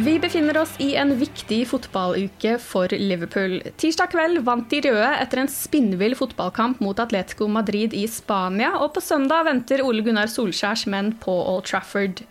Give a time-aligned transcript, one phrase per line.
[0.00, 3.56] Vi befinner oss i en viktig fotballuke for Liverpool.
[3.82, 8.92] Tirsdag kveld vant de røde etter en spinnvill fotballkamp mot Atletico Madrid i Spania, og
[8.94, 12.22] på søndag venter Ole Gunnar Solskjærs menn på Old Trafford.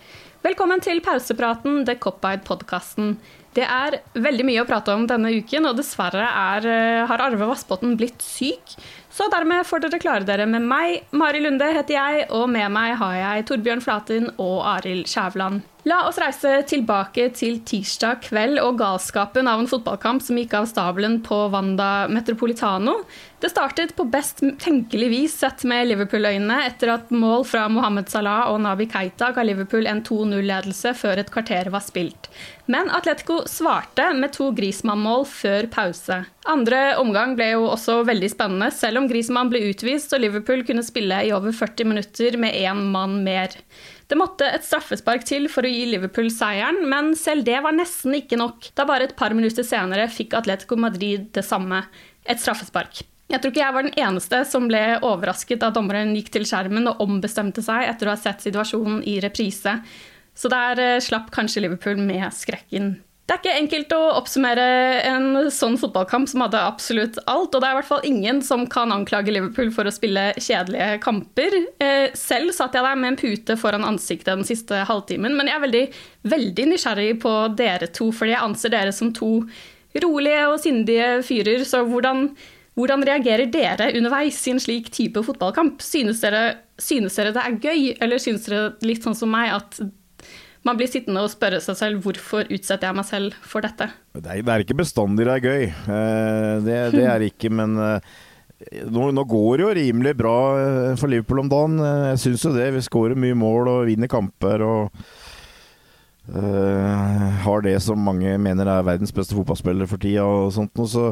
[0.47, 3.17] Velkommen til pausepraten, The Cop-Eyed-podkasten.
[3.57, 6.71] Det er veldig mye å prate om denne uken, og dessverre er,
[7.11, 8.77] har Arve Vassbotn blitt syk.
[9.11, 11.01] Så dermed får dere klare dere med meg.
[11.11, 15.65] Mari Lunde heter jeg, og med meg har jeg Torbjørn Flatin og Arild Skjævland.
[15.87, 20.65] La oss reise tilbake til tirsdag kveld og galskapen av en fotballkamp som gikk av
[20.67, 22.97] stabelen på Wanda Metropolitano.
[23.39, 28.49] Det startet på best tenkelig vis sett med Liverpool-øynene etter at mål fra Mohammed Salah
[28.51, 32.27] og Nabi Keita ga Liverpool en 2-0-ledelse før et kvarter var spilt.
[32.67, 36.23] Men Atletico svarte med to Grismann-mål før pause.
[36.51, 40.83] Andre omgang ble jo også veldig spennende, selv om Grismann ble utvist og Liverpool kunne
[40.83, 43.55] spille i over 40 minutter med én mann mer.
[44.07, 48.15] Det måtte et straffespark til for å gi Liverpool seieren, men selv det var nesten
[48.15, 51.83] ikke nok, da bare et par minutter senere fikk Atletico Madrid det samme,
[52.23, 53.03] et straffespark.
[53.27, 56.87] Jeg tror ikke jeg var den eneste som ble overrasket da dommeren gikk til skjermen
[56.87, 59.73] og ombestemte seg etter å ha sett situasjonen i reprise.
[60.37, 62.93] Så der eh, slapp kanskje Liverpool med skrekken.
[63.27, 64.65] Det er ikke enkelt å oppsummere
[65.03, 67.51] en sånn fotballkamp som hadde absolutt alt.
[67.51, 71.01] Og det er i hvert fall ingen som kan anklage Liverpool for å spille kjedelige
[71.03, 71.57] kamper.
[71.83, 75.59] Eh, selv satt jeg der med en pute foran ansiktet den siste halvtimen, men jeg
[75.59, 75.83] er veldig,
[76.37, 79.33] veldig nysgjerrig på dere to, fordi jeg anser dere som to
[80.07, 81.67] rolige og sindige fyrer.
[81.67, 82.29] Så hvordan,
[82.79, 85.83] hvordan reagerer dere underveis i en slik type fotballkamp?
[85.83, 89.83] Synes dere, synes dere det er gøy, eller synes dere litt sånn som meg at
[90.67, 93.89] man blir sittende og spørre seg selv hvorfor utsetter jeg meg selv for dette?
[94.17, 95.67] Det er, ikke bestandig det er gøy.
[95.69, 98.11] Eh, det, det er ikke, men eh,
[98.89, 101.79] nå, nå, går det jo rimelig bra eh, for Liverpool om dagen.
[102.11, 102.69] Jeg syns jo det.
[102.75, 104.65] Vi skårer mye mål og vinner kamper.
[104.65, 105.03] og
[106.27, 110.89] uh, har det som mange mener er verdens beste fotballspiller for tida og sånt noe,
[110.91, 111.11] så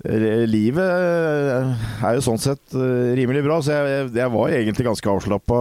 [0.00, 5.58] Livet er jo sånn sett rimelig bra, så jeg, jeg var egentlig ganske avslappa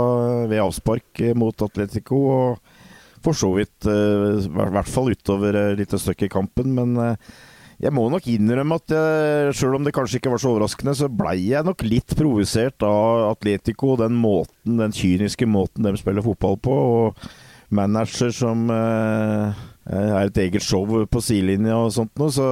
[0.47, 2.21] ved avspark mot Atletico.
[2.31, 2.78] og
[3.25, 3.87] for så vidt.
[3.87, 6.73] Eh, I hvert fall utover et eh, lite stykke i kampen.
[6.75, 7.31] Men eh,
[7.79, 11.11] jeg må nok innrømme at jeg, selv om det kanskje ikke var så overraskende, så
[11.11, 13.95] blei jeg nok litt provosert av Atletico.
[13.99, 16.79] Den måten, den kyniske måten de spiller fotball på.
[17.05, 17.29] og
[17.69, 22.33] Manager som er et eget show på sidelinja og sånt noe.
[22.33, 22.47] Så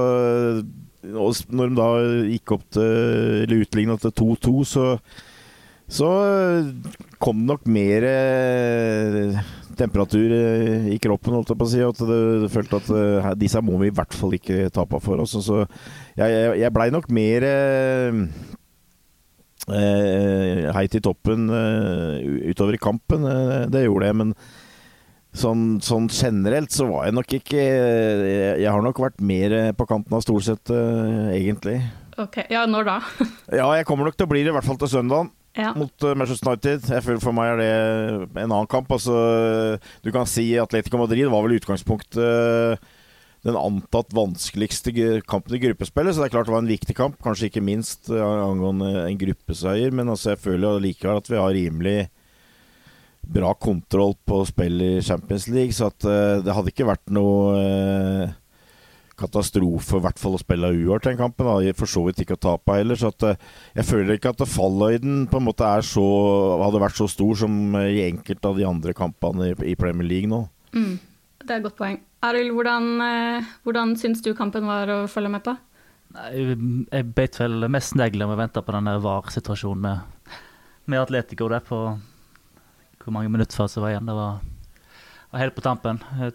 [1.02, 1.88] når de da
[2.30, 2.86] gikk opp til
[3.42, 4.86] Eller utligna til 2-2, så
[5.88, 6.08] så
[7.18, 8.04] kom det nok mer
[9.78, 11.82] temperatur eh, i kroppen, holdt jeg på å si.
[11.84, 15.36] At du, følte at uh, disse må vi i hvert fall ikke tape for oss.
[15.44, 18.22] Så jeg, jeg, jeg blei nok mer uh,
[19.70, 21.48] uh, heit i toppen
[22.50, 23.28] utover i kampen.
[23.72, 24.34] det gjorde jeg, men
[25.38, 29.86] sånn, sånn, generelt så var jeg nok ikke jeg, jeg, har nok vært mer på
[29.88, 30.72] kanten av Storsett,
[31.36, 31.80] egentlig.
[32.18, 33.00] Ok, Ja, når da?
[33.60, 35.30] Ja, jeg kommer nok til å bli det, i hvert fall til søndagen.
[35.58, 35.72] Ja.
[35.76, 36.86] Mot uh, Manchester United.
[36.86, 37.72] Jeg føler For meg er det
[38.44, 38.90] en annen kamp.
[38.94, 39.16] Altså,
[40.04, 42.94] du kan si Atletico Madrid var vel i utgangspunktet uh,
[43.46, 44.92] den antatt vanskeligste
[45.30, 47.18] kampen i gruppespillet, så det er klart det var en viktig kamp.
[47.22, 51.54] Kanskje ikke minst uh, angående en gruppeseier, men altså, jeg føler likevel at vi har
[51.56, 51.98] rimelig
[53.28, 56.04] bra kontroll på spill i Champions League, så at
[56.46, 58.30] det hadde ikke vært noe
[59.18, 61.48] katastrofe i hvert fall å spille uavgjort den kampen.
[61.48, 61.74] Da.
[61.78, 62.98] For så vidt ikke å tape heller.
[62.98, 63.38] Så at, eh,
[63.78, 66.04] jeg føler ikke at falløyden på en måte er så,
[66.62, 70.30] hadde vært så stor som eh, i enkelte av de andre kampene i, Premier League
[70.30, 70.44] nå.
[70.74, 70.98] Mm.
[71.44, 72.00] Det er et godt poeng.
[72.26, 75.56] Arild, hvordan, eh, hvordan syns du kampen var å følge med på?
[76.18, 80.38] Jeg beit vel mest negler med å vente på den der VAR-situasjonen med,
[80.88, 81.82] med Atletico der på
[83.02, 84.08] hvor mange minutter før som var igjen.
[84.08, 84.40] Det var,
[85.32, 86.00] var helt på tampen.
[86.18, 86.32] Eh,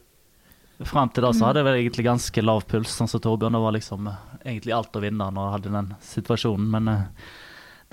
[0.81, 3.55] Fram til da så hadde jeg vel egentlig ganske lav puls, sånn som Torbjørn.
[3.55, 6.69] Det var liksom eh, egentlig alt å vinne når jeg hadde den situasjonen.
[6.73, 7.33] Men uh,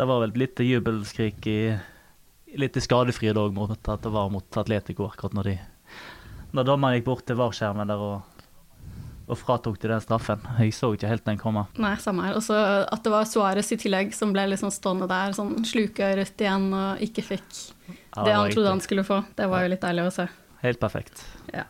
[0.00, 1.60] det var vel litt jubelskrik i
[2.58, 5.58] litt i skadefrie òg mot at det var mot Atletico akkurat når de
[6.50, 8.40] Når dommeren gikk bort til VAR-skjermen der og,
[9.30, 10.40] og fratok de den straffen.
[10.58, 11.62] Jeg så ikke helt den komme.
[11.78, 12.34] Nei, samme her.
[12.34, 12.56] Og så
[12.90, 17.04] at det var Suárez i tillegg som ble liksom stående der, sånn slukøret igjen og
[17.06, 17.46] ikke fikk
[17.86, 19.22] Ja, det det han trodde han skulle få.
[19.38, 20.26] Det var jo litt deilig å se.
[20.64, 21.22] Helt perfekt.
[21.54, 21.68] Ja.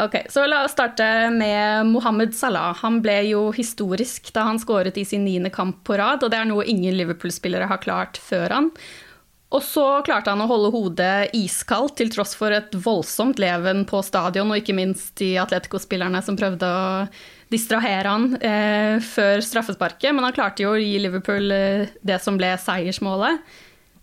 [0.00, 2.72] Ok, så La oss starte med Mohammed Salah.
[2.80, 6.38] Han ble jo historisk da han skåret i sin niende kamp på rad, og det
[6.40, 8.70] er noe ingen Liverpool-spillere har klart før han.
[9.50, 14.00] Og så klarte han å holde hodet iskaldt til tross for et voldsomt leven på
[14.06, 16.84] stadion, og ikke minst de Atletico-spillerne som prøvde å
[17.50, 20.14] distrahere han eh, før straffesparket.
[20.14, 23.42] Men han klarte jo å gi Liverpool eh, det som ble seiersmålet.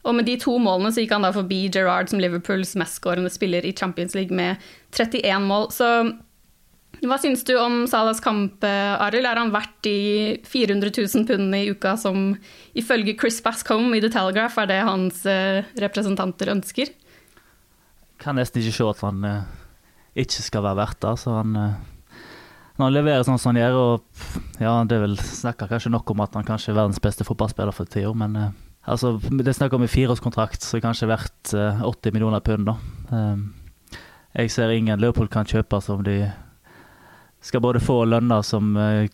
[0.07, 3.65] Og med de to målene så gikk han da forbi Gerrard som Liverpools mestskårende spiller
[3.67, 4.63] i Champions League med
[4.95, 5.67] 31 mål.
[5.75, 5.89] Så
[7.05, 9.27] hva syns du om Salas kamp, eh, Arild?
[9.27, 12.31] Er han verdt de 400 000 pundene i uka som
[12.73, 16.89] ifølge Chris Bascombe i The Telegraph er det hans eh, representanter ønsker?
[18.17, 19.43] Kan nesten ikke se at han eh,
[20.23, 21.13] ikke skal være verdt det.
[21.21, 21.53] Så han,
[22.79, 26.39] han leverer sånn som han gjør, og ja, det vil snakker kanskje nok om at
[26.39, 28.39] han kanskje er verdens beste fotballspiller for tida, men
[28.87, 32.69] altså, det er snakk om en fireårskontrakt som kanskje er verdt eh, 80 millioner pund.
[32.69, 32.77] da.
[33.11, 34.01] Eh,
[34.37, 36.19] jeg ser ingen Leopold kan kjøpe som de
[37.43, 39.07] skal både få lønner som eh,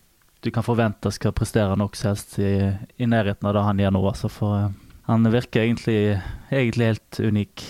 [0.44, 3.96] du kan forvente skal prestere nok som helst i, i nærheten av det han gjør
[3.96, 4.04] nå.
[4.10, 4.74] Altså, for eh,
[5.08, 6.20] han virker egentlig,
[6.52, 7.64] egentlig helt unik.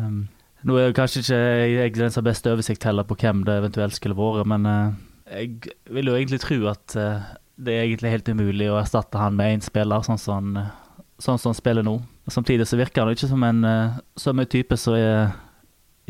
[0.00, 0.20] Um,
[0.64, 3.96] nå er kanskje ikke jeg, den som har best oversikt heller på hvem det eventuelt
[3.96, 4.98] skulle vært, men eh,
[5.30, 7.30] jeg vil jo egentlig tro at eh,
[7.60, 10.89] det er egentlig helt umulig å erstatte han med én spiller, sånn som han, eh,
[11.20, 11.98] sånn som han spiller nå.
[12.30, 15.32] Samtidig så virker han ikke som en, eh, som en type som er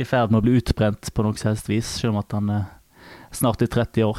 [0.00, 2.50] i ferd med å bli utbrent på noe som helst vis, selv om at han
[2.54, 2.64] er
[3.34, 4.18] snart i 30 år.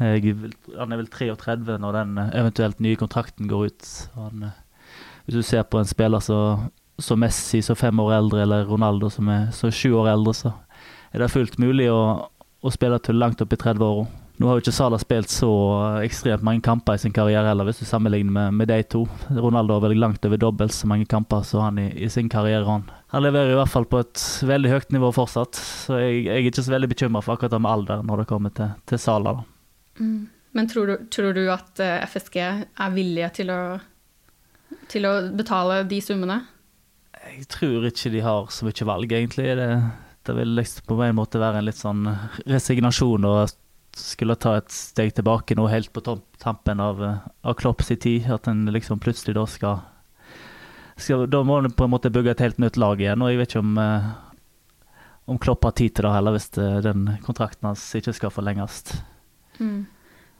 [0.00, 3.90] Vil- han er vel 33 når den eh, eventuelt nye kontrakten går ut.
[4.16, 4.50] Han, eh,
[5.26, 9.28] hvis du ser på en spiller som Messi som fem år eldre, eller Ronaldo som
[9.28, 10.52] er sju år eldre, så
[11.12, 12.28] er det fullt mulig å,
[12.62, 14.06] å spille til langt opp i 30-åra.
[14.34, 15.48] Nå har jo ikke Salah spilt så
[16.02, 19.04] ekstremt mange kamper i sin karriere heller, hvis du sammenligner med, med de to.
[19.30, 22.64] Ronaldo har vel langt over dobbelt så mange kamper som han i, i sin karriere.
[22.66, 22.88] Han.
[23.14, 26.50] han leverer i hvert fall på et veldig høyt nivå fortsatt, så jeg, jeg er
[26.50, 29.44] ikke så veldig bekymra for akkurat det med alder når det kommer til, til Salah.
[30.02, 30.26] Mm.
[30.58, 33.60] Men tror du, tror du at eh, FSG er villige til å,
[34.90, 36.42] til å betale de summene?
[37.24, 39.52] Jeg tror ikke de har så mye valg, egentlig.
[39.58, 39.68] Det,
[40.26, 42.06] det vil liksom på en måte være en litt sånn
[42.50, 43.34] resignasjon å
[43.98, 46.02] skulle ta et steg tilbake nå helt på
[46.42, 48.30] tampen av, eh, av Klopps tid.
[48.30, 49.80] At en liksom plutselig da skal,
[50.96, 53.22] skal Da må en på en måte bygge et helt nytt lag igjen.
[53.22, 54.10] Og jeg vet ikke om, eh,
[55.28, 58.82] om Klopp har tid til det heller, hvis det, den kontrakten hans ikke skal forlenges.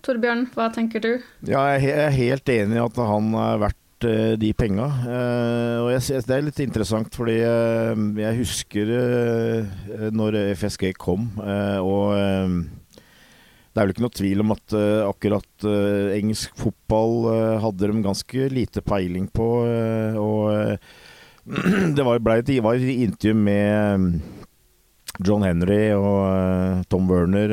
[0.05, 1.15] Torbjørn, hva tenker du?
[1.49, 4.89] Ja, jeg er helt enig i at han er verdt eh, de penga.
[5.09, 10.91] Eh, og jeg, synes det er litt interessant, fordi eh, jeg husker eh, når FSG
[11.01, 12.59] kom, eh, og eh,
[13.75, 17.91] det er vel ikke noe tvil om at eh, akkurat eh, engelsk fotball eh, hadde
[17.91, 19.49] de ganske lite peiling på.
[20.23, 20.79] og
[21.97, 24.21] det var, ble et, var et intervju med
[25.27, 27.53] John Henry og Tom Werner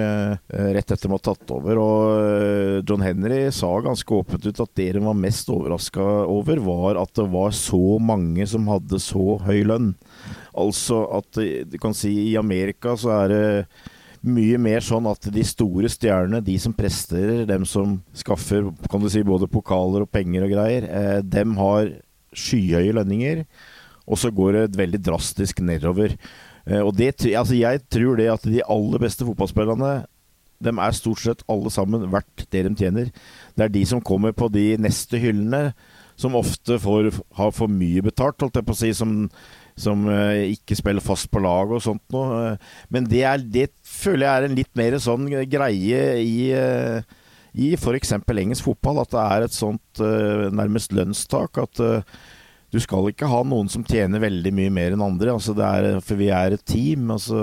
[0.50, 1.82] rett etter de hadde tatt over.
[1.82, 7.02] Og John Henry sa ganske åpent ut at det de var mest overraska over, var
[7.02, 9.92] at det var så mange som hadde så høy lønn.
[10.58, 13.46] Altså at du kan si i Amerika så er det
[14.22, 19.10] mye mer sånn at de store stjernene, de som presterer, dem som skaffer kan du
[19.10, 21.90] si, både pokaler og penger og greier, eh, dem har
[22.38, 23.46] skyhøye lønninger.
[24.12, 26.14] Og så går det veldig drastisk nedover.
[26.66, 29.94] Eh, og det, altså jeg tror det at de aller beste fotballspillerne
[30.62, 33.10] de er stort sett alle sammen verdt det de tjener.
[33.58, 35.72] Det er de som kommer på de neste hyllene,
[36.22, 39.26] som ofte får, har for mye betalt, holdt jeg på å si, som,
[39.80, 42.56] som uh, ikke spiller fast på lag og sånt noe.
[42.94, 47.18] Men det, er, det føler jeg er en litt mer sånn greie i uh,
[47.52, 48.14] i f.eks.
[48.16, 50.00] engelsk fotball, at det er et sånt
[50.56, 51.58] nærmest lønnstak.
[51.60, 51.82] At
[52.72, 55.34] du skal ikke ha noen som tjener veldig mye mer enn andre.
[55.34, 57.12] Altså er, for vi er et team.
[57.12, 57.36] Altså,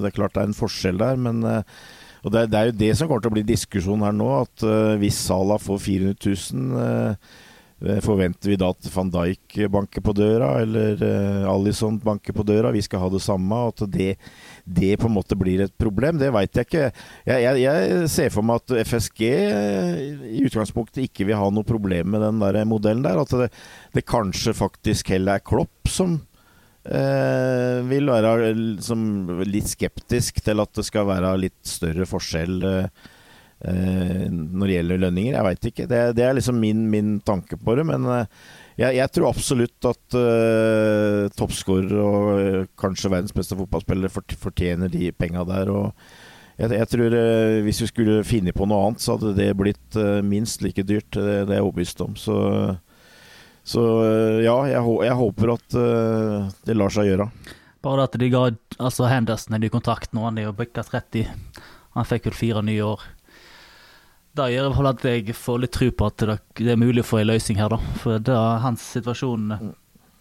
[0.00, 2.90] det er klart det er en forskjell der, men og det, det, er jo det
[2.96, 4.30] som kommer til å bli diskusjon her nå.
[4.40, 4.64] At
[5.04, 7.14] hvis Salah får 400 000 Eh,
[8.04, 12.70] forventer vi da at van Dijk banker på døra, eller uh, Alison banker på døra?
[12.74, 13.58] Vi skal ha det samme.
[13.72, 14.16] At det,
[14.64, 16.88] det på en måte blir et problem, det veit jeg ikke.
[17.26, 20.02] Jeg, jeg, jeg, ser for meg at FSG eh,
[20.38, 23.22] i utgangspunktet ikke vil ha noe problem med den der modellen der.
[23.22, 23.50] At det,
[23.96, 26.20] det kanskje faktisk heller er Klopp som
[26.86, 28.52] uh, vil være
[28.84, 29.02] som,
[29.46, 32.62] litt skeptisk til at det skal være litt større forskjell.
[32.68, 33.10] Eh,
[33.62, 35.36] når det gjelder lønninger.
[35.36, 35.86] Jeg veit ikke.
[35.90, 37.84] Det, det, er liksom min, min, tanke på det.
[37.86, 38.42] Men eh,
[38.80, 45.44] jeg, jeg, tror absolutt at uh, toppskårer og kanskje verdens beste fotballspiller fortjener de penga
[45.46, 45.70] der.
[46.58, 50.00] jeg, jeg tror uh, Hvis vi skulle finne på noe annet, så hadde det blitt
[50.00, 51.12] uh, minst like dyrt.
[51.14, 52.18] Det, det er jeg overbevist om.
[52.18, 52.36] Så,
[53.62, 53.86] så
[54.42, 55.82] ja, jeg, jeg, håper at
[56.66, 57.30] det lar seg gjøre.
[57.82, 61.30] Bare at de ga altså Henderson en ny kontrakt nå, han er jo bikka 30.
[61.94, 63.02] Han fikk vel fire nye år.
[64.32, 67.20] Det gjør vel at jeg får litt tro på at det, er mulig å få
[67.20, 67.96] en løsning her, da.
[68.00, 69.50] For da, hans situasjon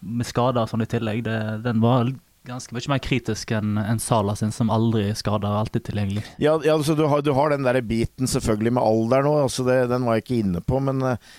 [0.02, 2.10] med skader sånn i tillegg, det, den var
[2.48, 6.26] ganske mye mer kritisk enn en Sala sin, som aldri skader, alltid tilgjengelig.
[6.42, 9.66] Ja, ja altså, du, har, du, har, den der biten selvfølgelig med alder nå, altså
[9.68, 10.82] det, den var jeg ikke inne på.
[10.84, 11.34] Men uh,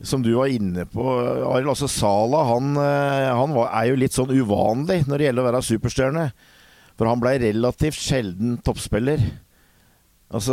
[0.00, 1.04] som du var inne på,
[1.52, 5.44] Arild, altså Sala han, uh, han var, er jo litt sånn uvanlig når det gjelder
[5.44, 6.30] å være superstjerne.
[6.98, 9.22] For han ble relativt sjelden toppspiller.
[10.28, 10.52] Altså,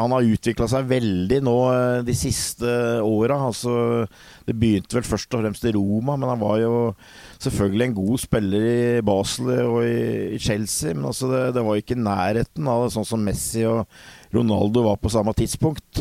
[0.00, 2.68] han har utvikla seg veldig nå eh, de siste
[3.04, 3.36] åra.
[3.50, 4.06] Altså,
[4.46, 6.72] det begynte vel først og fremst i Roma, men han var jo
[7.42, 10.96] selvfølgelig en god spiller i Basel og i, Chelsea.
[10.96, 13.84] Men altså, det, det var ikke nærheten av sånn som Messi og
[14.32, 16.00] Ronaldo var på samme tidspunkt.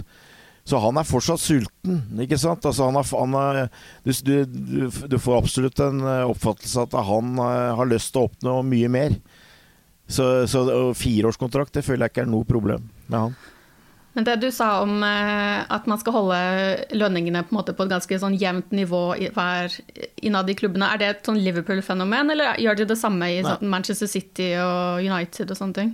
[0.63, 2.63] Så han er fortsatt sulten, ikke sant?
[2.69, 3.61] Altså, han er, han er,
[4.07, 4.13] du,
[4.47, 5.99] du, du, får absolutt en
[6.29, 9.19] oppfattelse oppfattelse at han eh, har lyst til å oppnå mye mer.
[10.07, 10.63] Så, så
[10.95, 13.35] fireårskontrakt det føler jeg ikke er noe problem med han.
[14.13, 16.39] Men det du sa om eh, at man skal holde
[16.97, 19.03] lønningene på, på et ganske sånn jevnt nivå
[19.37, 19.77] hver
[20.19, 23.71] innad i klubbene, er det et sånn Liverpool-fenomen, eller gjør de det samme i sånn
[23.71, 25.93] Manchester City og United og sånne ting?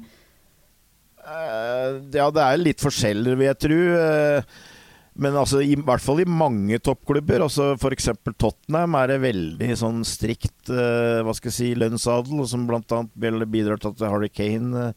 [1.27, 3.77] Uh, ja, det er litt forskjeller, vil jeg tro.
[3.99, 4.65] Uh,
[5.21, 8.09] men altså, i, hvert fall i mange toppklubber, altså f.eks.
[8.33, 13.01] Tottenham, er det veldig sånn strikt hva skal jeg si, lønnsadel, som bl.a.
[13.17, 14.91] bidrar til at Harry Kane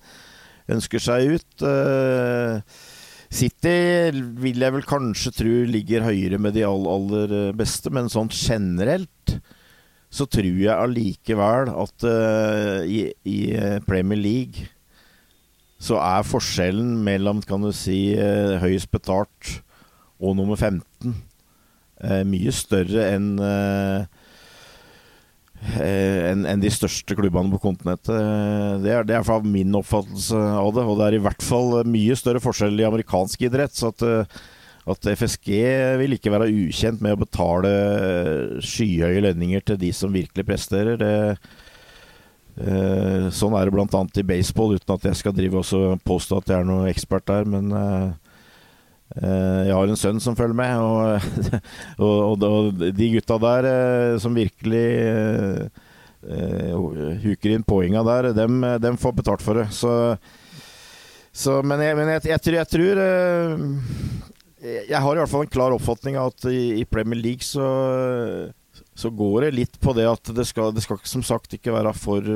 [0.71, 1.65] ønsker seg ut.
[1.65, 2.61] Uh,
[3.31, 4.11] City
[4.43, 9.37] vil jeg vel kanskje tro ligger høyere med de aller, aller beste, men sånn generelt
[10.11, 12.05] så tror jeg allikevel at
[12.91, 13.37] i, i
[13.87, 14.65] Premier League
[15.79, 19.61] så er forskjellen mellom, kan du si, høyest betalt
[20.21, 21.15] og nummer 15
[22.05, 24.05] eh, mye større enn eh,
[25.61, 28.15] enn en de største klubbene på kontinentet.
[28.81, 30.87] Det er, det er fra min oppfattelse av det.
[30.87, 33.77] Og det er i hvert fall mye større forskjell i amerikansk idrett.
[33.77, 34.05] Så at,
[34.95, 35.51] at FSG
[36.01, 37.75] vil ikke være ukjent med å betale
[38.65, 40.97] skyhøye lønninger til de som virkelig presterer.
[41.01, 41.13] Det,
[42.65, 44.03] eh, sånn er det bl.a.
[44.17, 47.49] i baseball, uten at jeg skal drive og påstå at jeg er noen ekspert der.
[47.53, 48.30] Men eh, Eh,
[49.11, 50.79] jeg har en sønn som følger med,
[52.05, 54.85] og, og, og de gutta der eh, som virkelig
[56.23, 59.67] uh, huker inn poenga der, dem, dem, får betalt for det.
[59.75, 59.93] Så,
[61.33, 63.03] så men, jeg, men jeg, jeg, tror, jeg, tror
[64.61, 67.67] Jeg har i hvert fall en klar oppfatning av at i, i Premier League så,
[68.95, 71.97] så går det litt på det at det skal, det skal som sagt ikke være
[71.99, 72.31] for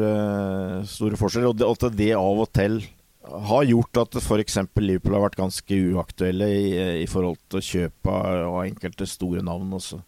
[0.90, 1.54] store forskjeller.
[1.54, 2.80] Og at det av og til
[3.24, 4.58] har gjort at f.eks.
[4.76, 6.66] Liverpool har vært ganske uaktuelle i,
[7.02, 8.16] i, forhold til å kjøpe
[8.50, 10.00] av enkelte store navn også.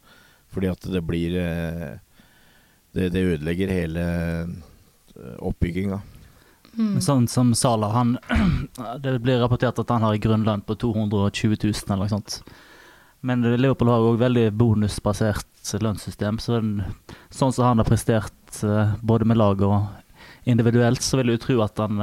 [0.52, 1.94] Fordi at det blir eh,
[2.96, 5.98] Det, det ødelegger hele eh, oppbygginga.
[6.76, 7.00] Mm.
[7.00, 8.14] Sånn som Salah, han
[9.04, 12.40] Det blir rapportert at han har en grunnlønn på 220 000 eller noe sånt.
[13.20, 16.38] Men Liverpool har òg veldig bonusbasert lønnssystem.
[16.38, 16.84] Så den,
[17.32, 21.58] sånn som han har prestert eh, både med lag og individuelt, så vil jeg tro
[21.64, 22.00] at han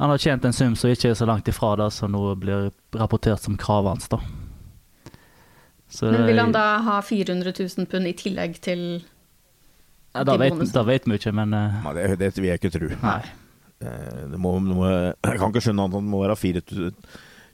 [0.00, 2.70] han har tjent en sum som ikke er så langt ifra det som nå blir
[2.96, 4.08] rapportert som kravet hans.
[4.08, 4.20] da.
[5.90, 8.84] Så, Men vil han da ha 400 000 pund i tillegg til
[10.14, 12.88] ja, da, vet, da vet vi ikke, men uh, det, det, vil jeg ikke tro.
[13.02, 13.20] Nei.
[13.80, 16.90] Eh, det må, det må, jeg kan ikke skjønne at det må være 400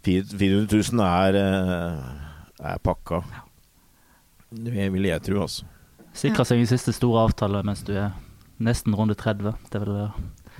[0.07, 1.99] 000 er, eh,
[2.73, 3.21] er pakka.
[4.55, 5.67] Det vil jeg tro, altså.
[6.17, 8.15] Sikre seg i siste store avtale mens du er
[8.63, 9.53] nesten runde 30.
[9.69, 9.99] Det er vel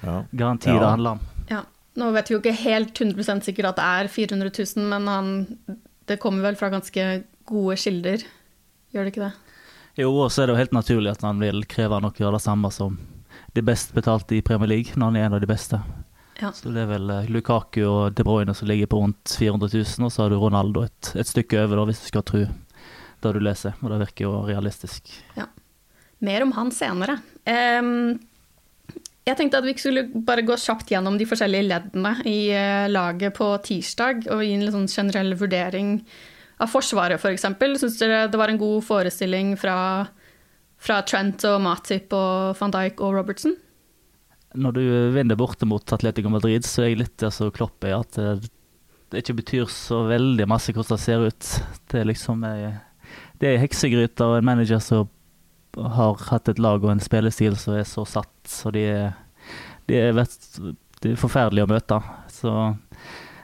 [0.03, 0.17] Ja.
[0.37, 0.79] garanti Ja.
[0.83, 1.21] det handler om.
[1.49, 1.63] Ja.
[1.97, 5.31] Nå vet vi jo ikke helt 100% sikkert at det er 400 000, men han,
[6.09, 7.07] det kommer vel fra ganske
[7.49, 8.25] gode kilder,
[8.93, 9.35] gjør det ikke det?
[9.97, 12.45] Jo, og så er det jo helt naturlig at han vil kreve noe gjøre det
[12.45, 12.99] samme som
[13.57, 15.81] de best betalte i Premier League, når han er en av de beste.
[16.37, 16.51] Ja.
[16.53, 20.05] Så det er vel eh, Lukaku og De Bruyne som ligger på rundt 400 000,
[20.05, 23.33] og så har du Ronaldo et, et stykke over, da, hvis du skal tro det
[23.33, 23.77] du leser.
[23.81, 25.09] Og det virker jo realistisk.
[25.39, 25.49] Ja.
[26.25, 27.19] Mer om han senere.
[27.49, 28.19] Em,
[29.27, 33.35] jeg tenkte at vi skulle bare gå kjapt gjennom de forskjellige leddene i eh, laget
[33.35, 35.99] på tirsdag, og gi en sånn generell vurdering
[36.63, 37.49] av Forsvaret, f.eks.
[37.59, 39.77] For Syns dere det var en god forestilling fra,
[40.79, 43.57] fra Trent og Matip og van Dijk og Robertson?
[44.57, 44.85] Når du
[45.19, 48.49] vinner borte mot Atletico Madrid, så er jeg litt der som Klopp er, at det,
[49.13, 51.51] det ikke betyr så veldig masse hvordan det ser ut.
[51.91, 52.47] Det er liksom
[53.43, 55.11] det er heksegryter og en manager som
[55.77, 59.15] har hatt et lag og en spillestil som er så satt, så de er,
[59.91, 60.37] de er, vet,
[61.03, 62.01] de er forferdelige å møte.
[62.33, 62.53] Så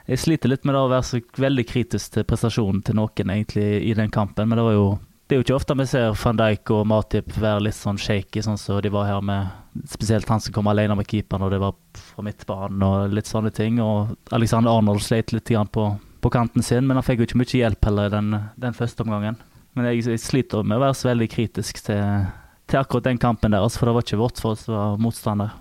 [0.09, 3.95] jeg sliter litt med å være så veldig kritisk til prestasjonen til noen egentlig i
[3.97, 4.87] den kampen, men det var jo
[5.23, 8.41] det er jo ikke ofte vi ser van Dijk og Matip være litt sånn shaky,
[8.43, 11.57] sånn som de var her med Spesielt han som kom alene med keeperen, og det
[11.57, 13.79] var fra midtbanen og litt sånne ting.
[13.81, 15.85] Og Alexander Arnold sleit litt på,
[16.21, 19.39] på kanten sin, men han fikk jo ikke mye hjelp heller den, den første omgangen.
[19.73, 22.27] Men jeg, jeg sliter med å være så veldig kritisk til,
[22.69, 25.55] til akkurat den kampen deres, for det var ikke vårt for oss å var motstander.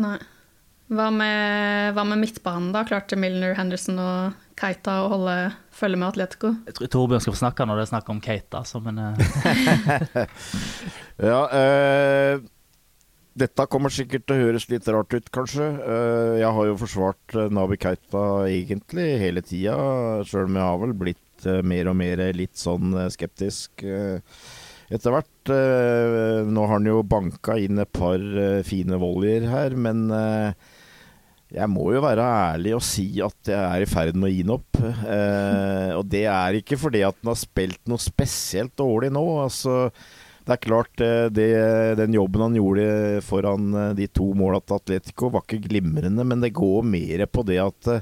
[0.00, 0.18] Nei.
[0.90, 2.82] Hva med, hva med midtbanen, da?
[2.86, 5.34] Klarte Milner, Henderson og Keita å holde
[5.74, 6.50] følge med Atletico?
[6.66, 10.24] Jeg tror Torbjørn skal få snakke når det er snakk om Keita, altså, men eh,
[11.30, 12.42] Ja, eh,
[13.38, 15.68] dette kommer sikkert til å høres litt rart ut, kanskje.
[15.78, 19.76] Eh, jeg har jo forsvart eh, Nabi Keita egentlig hele tida,
[20.26, 24.20] sjøl om jeg har vel blitt eh, mer og mer litt sånn eh, skeptisk eh,
[24.90, 25.52] etter hvert.
[26.50, 28.22] Nå har han jo banka inn et par
[28.66, 30.08] fine volleyer her, men
[31.50, 34.42] jeg må jo være ærlig og si at jeg er i ferd med å gi
[34.42, 34.80] den opp.
[34.82, 39.24] Eh, og det er ikke fordi at han har spilt noe spesielt dårlig nå.
[39.44, 39.92] Altså,
[40.46, 41.48] det er klart, det,
[42.02, 46.54] den jobben han gjorde foran de to måla til Atletico, var ikke glimrende, men det
[46.58, 47.92] går mer på det at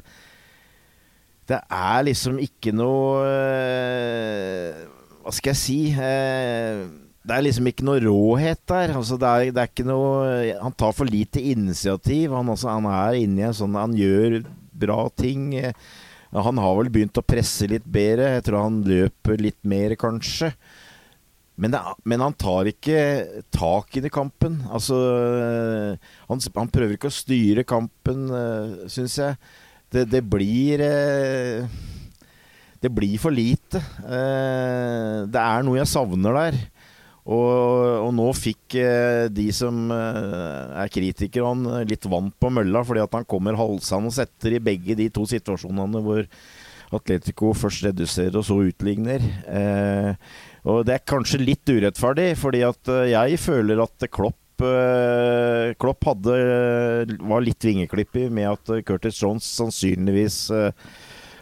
[1.48, 4.80] det er liksom ikke noe eh,
[5.24, 5.78] Hva skal jeg si?
[5.96, 6.82] Eh,
[7.28, 8.92] det er liksom ikke noe råhet der.
[8.96, 12.32] Altså, det, er, det er ikke noe Han tar for lite initiativ.
[12.36, 14.42] Han, altså, han er inni en sånn Han gjør
[14.78, 15.54] bra ting.
[15.56, 15.72] Eh,
[16.36, 18.34] Han har vel begynt å presse litt bedre.
[18.36, 20.52] Jeg tror han løper litt mer, kanskje.
[21.58, 22.98] Men, det, men han tar ikke
[23.50, 24.60] tak i kampen.
[24.68, 24.94] Altså
[26.28, 28.28] han, han prøver ikke å styre kampen,
[28.92, 29.40] syns jeg.
[29.88, 31.64] Det, det blir eh,
[32.78, 33.80] Det blir for lite.
[34.04, 36.58] Eh, det er noe jeg savner der.
[37.28, 43.02] Og, og nå fikk eh, de som er kritikere, han litt vann på mølla, fordi
[43.04, 46.24] at han kommer halsende og setter i begge de to situasjonene hvor
[46.96, 49.20] Atletico først reduserer og så utligner.
[50.64, 54.40] Og det er kanskje litt urettferdig, fordi at jeg føler at Klopp
[55.78, 56.34] Klopp hadde,
[57.20, 60.92] var litt vingeklippig med at eh, Curtis Jones sannsynligvis eh,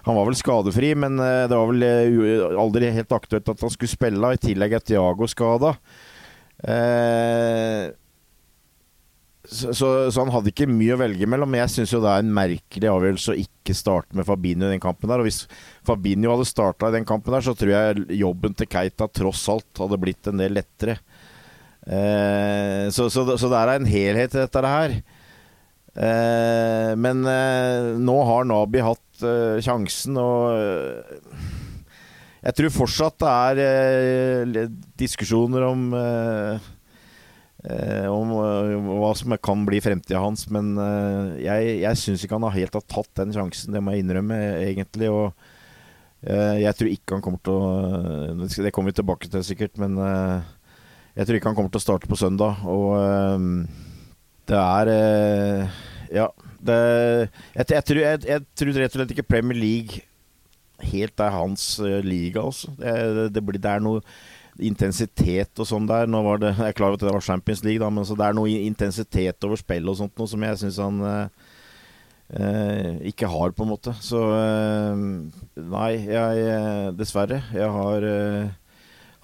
[0.06, 3.72] Han var vel skadefri, men eh, det var vel eh, aldri helt aktuelt at han
[3.72, 4.32] skulle spille.
[4.36, 5.76] I tillegg er Thiago skada.
[6.62, 7.88] Eh,
[9.46, 11.50] så, så, så han hadde ikke mye å velge mellom.
[11.52, 14.74] Men jeg syns jo det er en merkelig avgjørelse å ikke starte med Fabinho i
[14.74, 15.22] den kampen der.
[15.22, 15.44] Og hvis
[15.86, 19.82] Fabinho hadde starta i den kampen der, så tror jeg jobben til Keita tross alt
[19.82, 20.98] hadde blitt en del lettere.
[21.86, 24.96] Eh, så, så, så det er en helhet i dette her.
[25.96, 31.44] Eh, men eh, nå har Nabi hatt eh, sjansen, og eh,
[32.46, 35.86] jeg tror fortsatt det er diskusjoner om
[38.06, 38.28] om
[39.00, 40.44] hva som kan bli fremtida hans.
[40.54, 40.76] Men
[41.42, 44.38] jeg, jeg syns ikke han har helt har tatt den sjansen, det må jeg innrømme,
[44.60, 45.08] egentlig.
[45.10, 45.34] Og
[46.22, 49.98] jeg tror ikke han kommer til å Det kommer vi tilbake til sikkert, men
[51.16, 52.62] jeg tror ikke han kommer til å starte på søndag.
[52.68, 53.46] Og eh,
[54.50, 55.78] det er eh,
[56.22, 56.30] Ja.
[56.66, 56.76] Det,
[57.54, 60.00] jeg, jeg, tror, jeg, jeg tror rett og slett ikke Premier League
[60.90, 62.72] helt er hans eh, liga, altså.
[62.80, 64.02] Det, det, blir, det er noe
[64.58, 66.08] intensitet og sånn der.
[66.10, 68.16] Nå var det, jeg er klar over at det var Champions League, da, men så
[68.18, 73.30] det er noe intensitet over spillet og sånt noe som jeg syns han eh, ikke
[73.30, 73.94] har, på en måte.
[74.02, 75.06] Så eh,
[75.76, 77.42] nei, jeg Dessverre.
[77.54, 78.54] Jeg har, eh,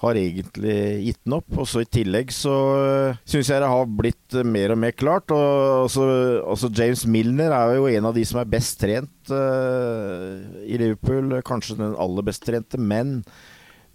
[0.03, 1.49] har egentlig gitt den opp.
[1.61, 4.95] Og så I tillegg så uh, syns jeg det har blitt uh, mer og mer
[4.97, 5.33] klart.
[5.35, 6.07] Og også,
[6.43, 11.39] også, James Milner er jo en av de som er best trent uh, i Liverpool.
[11.47, 12.81] Kanskje den aller best trente.
[12.81, 13.21] Men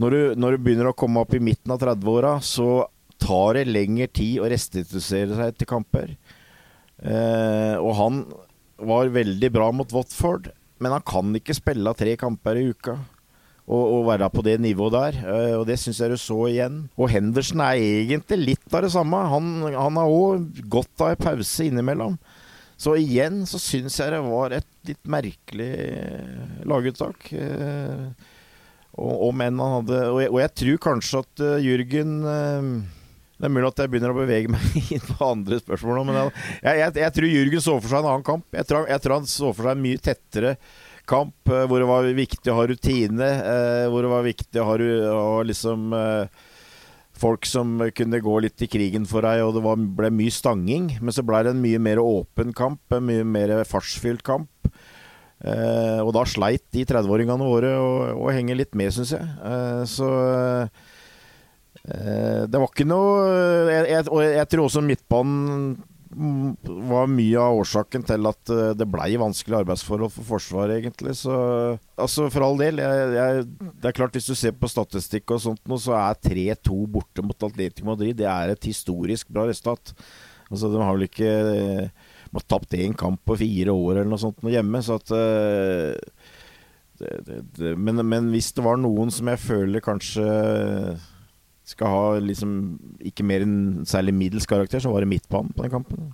[0.02, 2.88] når du, når du begynner å komme opp i midten av 30-åra, så
[3.22, 6.12] tar det lengre tid å restitusere seg til kamper.
[7.82, 8.20] og han
[8.78, 13.00] var veldig bra mot Watford, men han kan ikke spille tre kamper i uka
[13.68, 15.20] å, å være på det nivået der.
[15.28, 16.86] Uh, og det syns jeg du så igjen.
[16.96, 19.20] Og Henderson er egentlig litt av det samme.
[19.34, 22.18] Han, han har òg godt av en pause innimellom.
[22.78, 27.32] Så igjen så syns jeg det var et litt merkelig eh, laguttak.
[27.34, 28.14] Uh,
[28.98, 32.16] og, og, hadde og jeg, og jeg tror kanskje at Jürgen
[33.38, 34.64] det er mulig at jeg begynner å bevege meg
[34.96, 38.10] inn på andre spørsmål nå, men jeg, jeg, jeg, tror Jürgen så for seg en
[38.10, 38.48] annen kamp.
[38.58, 40.56] Jeg tror, jeg tror han så for seg en mye tettere
[41.08, 43.32] kamp eh, hvor det var viktig å ha rutine.
[43.54, 44.78] Eh, hvor det var viktig å ha,
[45.48, 46.46] liksom eh,
[47.17, 50.91] folk som kunne gå litt i krigen for deg, og det var, ble mye stanging.
[51.02, 54.52] Men så ble det en mye mer åpen kamp, en mye mer fartsfylt kamp.
[55.38, 59.22] Eh, og da sleit de 30-åringene våre å, henge litt med, syns jeg.
[59.22, 60.08] Eh, så
[61.86, 63.22] eh, det var ikke noe
[63.70, 65.78] jeg, jeg, Og jeg tror også midtbanen
[66.18, 71.14] var mye av årsaken til at eh, det blei vanskelige arbeidsforhold for Forsvaret, egentlig.
[71.20, 71.34] Så
[71.96, 72.82] altså, for all del.
[72.82, 73.46] Jeg, jeg,
[73.78, 77.26] det er klart, hvis du ser på statistikk og sånt nå, så er 3-2 borte
[77.26, 79.94] mot Atletico Madrid det er et historisk bra resultat.
[80.50, 81.32] Altså, de har vel ikke
[82.28, 85.14] de har tapt én kamp på fire år eller noe sånt noe hjemme, så at
[85.16, 85.96] uh,
[87.00, 90.26] det, det, det, men, men hvis det var noen som jeg føler kanskje
[91.68, 92.54] skal ha liksom
[93.04, 96.08] ikke mer enn særlig middels karakter, så var det midtbanen på den kampen.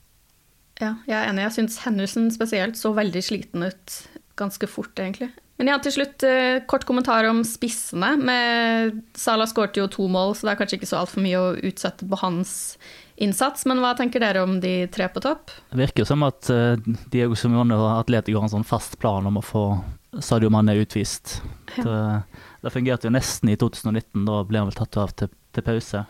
[0.82, 1.46] Ja, jeg er enig.
[1.46, 3.98] Jeg syns Hennussen spesielt så veldig sliten ut
[4.40, 5.30] ganske fort, egentlig.
[5.62, 8.16] Men ja, til slutt eh, kort kommentar om spissene.
[8.18, 11.52] Med Salah skåret jo to mål, så det er kanskje ikke så altfor mye å
[11.70, 12.56] utsette på hans
[13.22, 13.68] innsats.
[13.70, 15.54] Men hva tenker dere om de tre på topp?
[15.70, 16.74] Det virker jo som at uh,
[17.14, 19.68] Diego Simione og Atletico har en sånn fast plan om å få
[20.26, 21.38] Sadio Mané utvist.
[21.78, 21.86] Ja.
[21.86, 22.02] Det,
[22.64, 26.04] det, fungerte jo nesten i 2019, da ble han vel tatt av til til pause.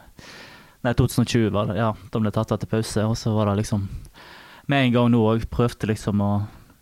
[0.83, 1.79] Nei, 2020 var det.
[1.79, 3.87] Ja, da ble tatt av til pause, og så var det liksom
[4.71, 6.29] Med en gang nå òg prøvde liksom å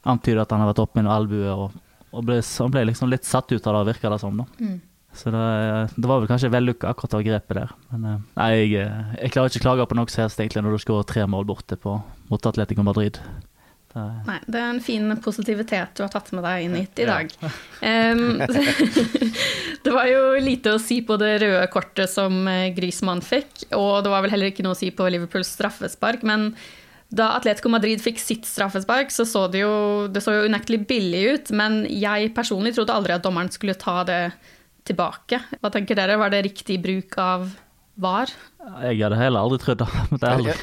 [0.05, 1.71] antyde at han har vært oppe med en albue, og,
[2.13, 4.37] og ble, han ble liksom litt satt ut av det, virka det som.
[4.37, 4.45] da.
[4.61, 4.75] Mm.
[5.17, 5.45] Så det,
[5.95, 7.73] det, var vel kanskje vellykka akkurat det grepet der.
[7.89, 10.77] Men eh, nei, jeg, jeg klarer ikke å klage på noe som helst egentlig når
[10.77, 11.97] du skårer tre mål borte på,
[12.29, 13.17] mot Atletico Madrid.
[13.95, 17.33] Nei, det er en fin positivitet du har tatt med deg inn hit i dag.
[17.41, 17.51] Ja.
[19.85, 24.03] det var jo lite å si på det røde kortet som Griezmann Grismann fikk, og
[24.03, 26.51] det var vel heller ikke noe å si på Liverpools straffespark, men
[27.11, 31.23] da Atletico Madrid fikk sitt straffespark, så så det jo, det så jo unektelig billig
[31.27, 34.31] ut, men jeg personlig trodde aldri at dommeren skulle ta det
[34.87, 35.41] tilbake.
[35.59, 37.49] Hva tenker dere, var det riktig bruk av
[38.01, 38.31] VAR?
[38.85, 40.55] Jeg hadde heller aldri trodd det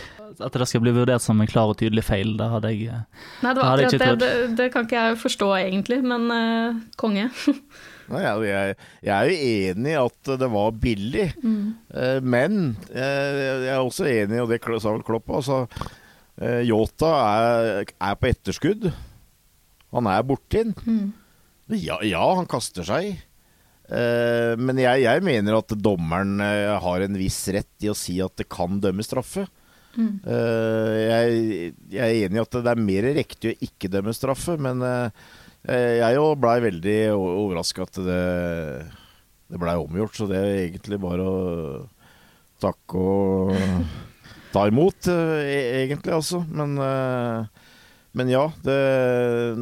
[0.44, 2.34] at det skal bli vurdert som en klar og tydelig feil.
[2.38, 3.02] Det hadde jeg,
[3.42, 7.28] Nei, det var akkurat det, det, det, kan ikke jeg forstå egentlig, men uh, konge.
[8.12, 11.62] Nei, jeg, jeg, er jo enig i at det var billig, mm.
[11.92, 12.60] uh, men
[12.92, 15.64] uh, jeg er også enig, og det sa vel Klopp altså,
[16.38, 18.92] Yota er, er, på etterskudd.
[19.90, 21.08] Han er borti mm.
[21.74, 23.16] ja, ja, han kaster seg.
[23.88, 28.46] men jeg, jeg, mener at dommeren har en viss rett i å si at det
[28.52, 29.48] kan dømme straffe.
[29.98, 30.14] Mm.
[30.22, 34.54] Uh, jeg, jeg, er enig i at det er mer riktig å ikke dømme straffe,
[34.60, 35.10] men uh,
[35.66, 38.20] jeg òg blei veldig overraska at det,
[39.50, 40.14] det blei omgjort.
[40.16, 41.40] Så det er egentlig bare å
[42.62, 43.56] takke og
[44.54, 45.34] ta imot, uh,
[45.82, 46.44] egentlig, altså.
[46.46, 46.78] Men,
[48.14, 48.78] men ja, det,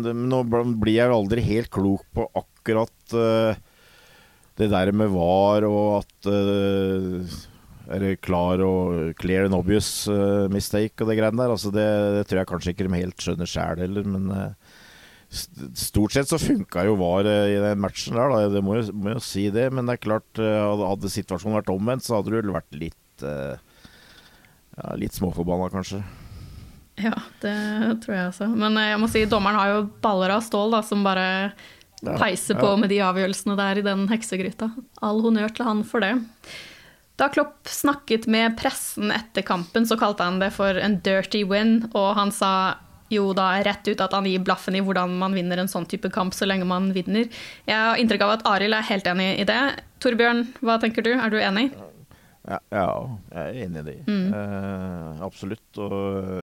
[0.05, 0.45] det, nå
[0.77, 3.17] blir jeg aldri helt klok på akkurat
[4.57, 6.29] det der med VAR og at
[7.93, 11.53] eller klar og clear and obvious uh, mistake og det greiene der.
[11.55, 14.83] Altså det, det, tror jeg kanskje ikke de helt skjønner sjæl heller, men uh,
[15.27, 18.51] Stort sett så funka jo VAR uh, i den matchen der, da.
[18.53, 19.67] Det må jo, må jo, si det.
[19.75, 24.93] Men det er klart, hadde, situasjonen vært omvendt, så hadde du vel vært litt ja,
[25.01, 26.03] Litt småforbanna, kanskje.
[27.01, 27.57] Ja, det
[28.05, 28.49] tror jeg også.
[28.55, 31.27] Men jeg må si, dommeren har jo baller av stål, da, som bare
[32.05, 34.71] peiser på med de avgjørelsene der i den heksegryta.
[35.05, 36.15] All honnør til han for det.
[37.17, 41.87] Da Klopp snakket med pressen etter kampen, så kalte han det for en dirty win,
[41.97, 42.77] og han sa
[43.09, 46.11] jo da rett ut at han gir blaffen i hvordan man vinner en sånn type
[46.13, 47.31] kamp så lenge man vinner.
[47.65, 49.61] Jeg har inntrykk av at Arild er helt enig i det.
[50.05, 51.15] Torbjørn, hva tenker du?
[51.15, 51.71] Er du enig?
[52.45, 52.89] Ja, ja
[53.33, 53.97] jeg er enig i det.
[54.11, 54.27] Mm.
[54.35, 55.81] Uh, absolutt.
[55.81, 56.43] Og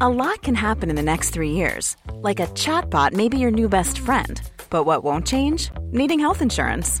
[0.00, 1.96] A lot can happen in the next three years.
[2.22, 4.40] Like a chatbot may be your new best friend.
[4.70, 5.70] But what won't change?
[5.92, 7.00] Needing health insurance.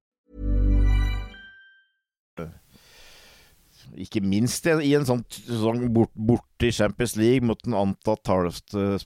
[3.99, 8.99] Ikke minst i en sånn sesong bort, borte i Champions League mot den antatt hardeste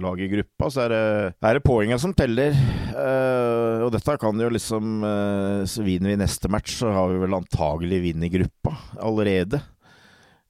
[0.00, 1.00] laget i gruppa, så er det,
[1.44, 2.56] er det poengene som teller.
[2.92, 7.20] Uh, og dette kan jo liksom uh, Så vinner vi neste match, så har vi
[7.22, 9.60] vel antagelig vinn i gruppa allerede.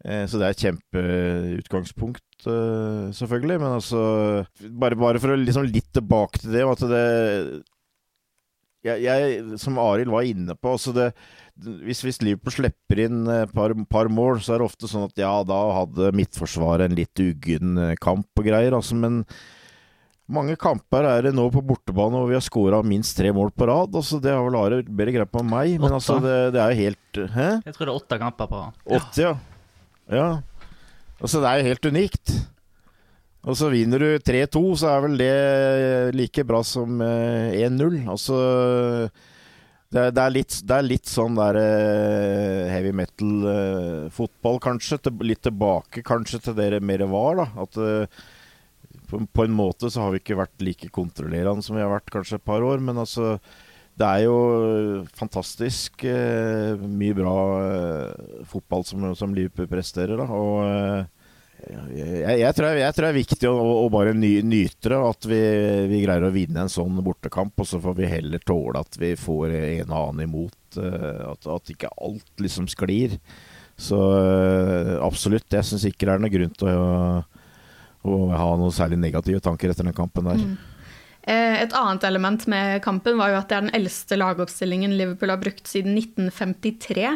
[0.04, 3.58] Uh, så det er et kjempeutgangspunkt, selvfølgelig.
[3.58, 4.04] Men altså
[4.70, 7.04] Bare, bare for å liksom litt tilbake til det, at det
[8.86, 11.10] jeg, jeg, som Arild var inne på altså det,
[11.58, 15.20] hvis, hvis, Liverpool slipper inn et par, par, mål, så er det ofte sånn at
[15.20, 18.76] ja, da hadde midtforsvaret en litt uggen kamp og greier.
[18.76, 19.24] Altså, men
[20.28, 23.68] mange kamper er det nå på bortebane hvor vi har skåra minst tre mål på
[23.70, 23.96] rad.
[23.96, 26.84] Altså, det har vel Are bedre greie på meg, men altså, det, det, er jo
[26.84, 27.48] helt Hæ?
[27.64, 28.84] Jeg tror det er åtte kamper på rad.
[28.98, 29.32] Åtte, ja.
[30.12, 30.28] ja.
[31.18, 32.34] Altså, det er jo helt unikt.
[33.48, 35.34] Og så vinner du 3-2, så er vel det
[36.18, 38.02] like bra som 1-0.
[38.12, 38.36] Altså
[39.94, 44.98] det det, er litt, det er, litt, sånn der uh, heavy metal-fotball, uh, kanskje.
[45.06, 47.40] Til, litt tilbake kanskje til det det mer var.
[47.40, 48.26] da At uh,
[49.08, 52.12] på, på, en måte så har vi ikke vært like kontrollerende som vi har vært
[52.12, 52.84] kanskje et par år.
[52.84, 53.38] Men altså
[53.98, 57.38] Det er jo fantastisk mye bra
[58.46, 60.20] fotball som, som Liverpool presterer.
[60.20, 61.08] da Og
[61.68, 64.98] jeg, jeg, tror, jeg, tror, det er viktig å, å bare ny, nyte det.
[64.98, 65.40] At vi,
[65.90, 67.54] vi, greier å vinne en sånn bortekamp.
[67.60, 70.80] Og så får vi heller tåle at vi får en og annen imot.
[70.80, 73.18] Eh, at, at ikke alt liksom sklir.
[73.78, 75.50] Så eh, absolutt.
[75.52, 76.88] Jeg syns ikke det er noen grunn til å,
[78.08, 80.42] å, ha noen særlig negative tanker etter den kampen der.
[80.42, 80.56] Mm.
[81.28, 85.34] Eh, et annet element med kampen var jo at det er den eldste lagoppstillingen Liverpool
[85.34, 87.12] har brukt siden 1953.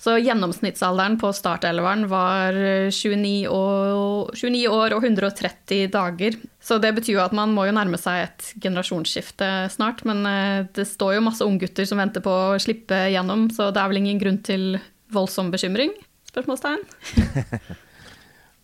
[0.00, 2.56] Så gjennomsnittsalderen på startelveren var
[2.88, 6.38] 29, og, 29, år og 130 dager.
[6.56, 10.00] Så det betyr jo at man må jo nærme seg et generasjonsskifte snart.
[10.08, 13.82] Men eh, det står jo masse unggutter som venter på å slippe gjennom, så det
[13.82, 14.80] er vel ingen grunn til
[15.12, 15.92] voldsom bekymring?
[16.32, 16.80] Spørsmålstegn.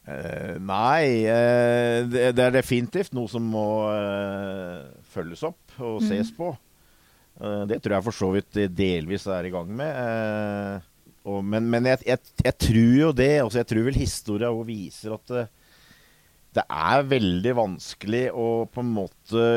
[0.09, 6.33] Uh, nei, uh, det, det, er definitivt noe som må uh, følges opp og ses
[6.33, 6.37] mm.
[6.40, 6.55] på.
[7.68, 10.87] det tror jeg for så vidt delvis er i gang med.
[11.27, 13.33] Og, men, men jeg, jeg, jeg, tror jo det.
[13.43, 15.45] Altså jeg tror vel historia òg viser at det,
[16.59, 19.49] det, er veldig vanskelig å på en måte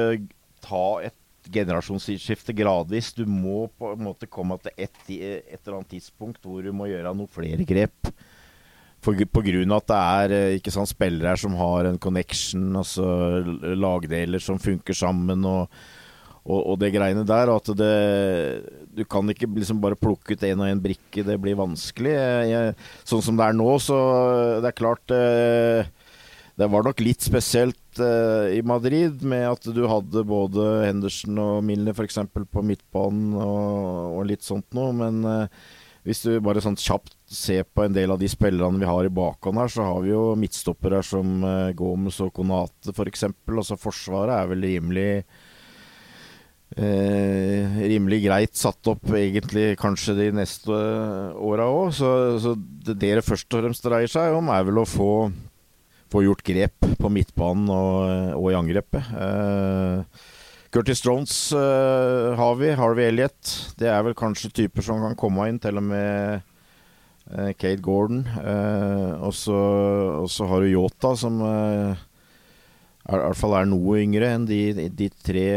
[0.66, 1.16] ta et
[1.50, 3.14] generasjonsskifte gradvis.
[3.18, 6.90] Du må på en måte komme til et, et eller annet tidspunkt hvor du må
[6.90, 8.12] gjøre noen flere grep.
[9.06, 12.66] for, på grunn av at det er eh, ikke sant, spillere som har en connection,
[12.76, 13.06] altså
[13.78, 15.70] lagdeler som funker sammen og,
[16.50, 17.52] og, og det greiene der.
[17.52, 17.94] Og at det
[18.98, 22.16] Du kan ikke liksom bare plukke ut én og én brikke, det blir vanskelig.
[22.50, 22.76] Jeg,
[23.08, 23.98] sånn som det er nå, så
[24.60, 25.90] det er klart eh,
[26.60, 31.60] Det var nok litt spesielt eh, i Madrid med at du hadde både Henderson og
[31.64, 32.20] Milner f.eks.
[32.34, 35.22] på midtbanen og, og, litt sånt noe, men
[36.08, 39.12] hvis du bare sånn kjapt ser på en del av de spillerne vi har i
[39.14, 43.28] bakhånd her, så har vi jo midtstoppere som eh, Gomes og Konate f.eks.
[43.30, 45.10] Altså Forsvaret er vel rimelig
[46.78, 50.74] uh, rimelig greit satt opp egentlig kanskje de neste
[51.36, 51.94] åra òg.
[51.98, 52.10] Så,
[52.44, 52.56] så,
[52.86, 55.30] det dere først og fremst dreier seg om, er vel å få,
[56.12, 59.10] få gjort grep på midtbanen og, og i angrepet.
[59.16, 60.28] Eh,
[60.70, 62.74] Curtis Jones eh, har vi.
[62.78, 63.56] Harvey Elliot.
[63.80, 66.44] Det er vel kanskje typer som kan komme inn, til og med
[67.34, 68.22] uh, Kate Gordon.
[68.38, 71.98] Uh, og så har du Yota, som er,
[73.10, 74.62] i hvert fall er noe yngre enn de,
[74.94, 75.48] de tre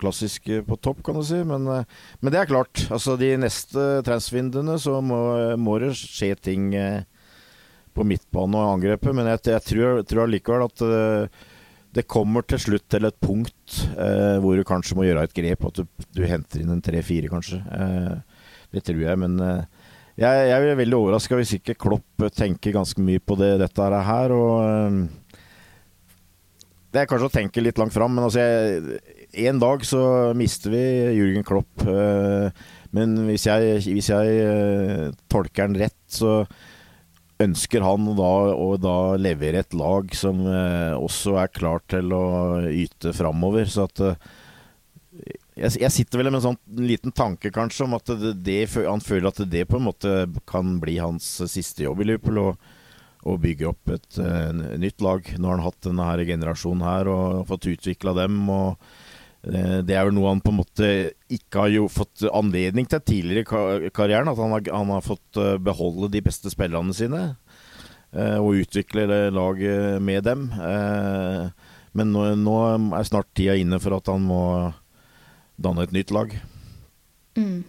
[0.00, 1.42] klassiske på topp, kan du si.
[1.46, 2.86] Men, men, det er klart.
[2.88, 5.20] Altså, de neste transvinduene så må,
[5.60, 6.72] må, det skje ting
[7.94, 9.14] på midtbane og angrepet.
[9.16, 10.84] Men jeg, jeg tror, tror allikevel at
[11.94, 15.66] det kommer til slutt til et punkt eh, hvor du kanskje må gjøre et grep.
[15.66, 17.58] At du, du henter inn en tre-fire, kanskje.
[17.58, 19.64] Eh, det tror jeg, men eh,
[20.20, 24.34] jeg, jeg, er veldig overraska hvis ikke Klopp tenker ganske mye på det, dette her.
[24.36, 25.40] Og eh,
[26.94, 29.00] det er kanskje å tenke litt langt fram, men altså jeg,
[29.32, 30.00] En dag så
[30.34, 30.82] mister vi
[31.14, 31.82] Jürgen Klopp.
[31.86, 32.50] Eh,
[32.90, 36.42] men hvis jeg, hvis jeg eh, tolker den rett, så
[37.40, 42.24] ønsker han da å da levere et lag som eh, også er klart til å
[42.72, 43.70] yte framover.
[43.70, 44.02] Så at
[45.60, 49.42] jeg, sitter vel med en sånn liten tanke kanskje om at det, han føler at
[49.52, 52.42] det på en måte kan bli hans siste jobb i Liverpool.
[52.48, 52.76] Og,
[53.28, 54.48] og bygge opp et uh,
[54.80, 55.26] nytt lag.
[55.36, 58.38] Nå har han hatt denne her generasjonen her og fått utvikla dem.
[58.48, 58.80] og
[59.40, 60.88] det er vel noe han på en måte
[61.32, 64.28] ikke har fått anledning til tidligere i karrieren.
[64.28, 67.22] At han har, han har, fått eh, beholde de beste spillerne sine
[68.12, 70.48] eh, og utvikle laget med dem.
[71.96, 72.56] Men nå, nå
[72.94, 74.42] er snart tida inne for at han må
[75.60, 76.36] danne et nytt lag.
[77.38, 77.64] Mm.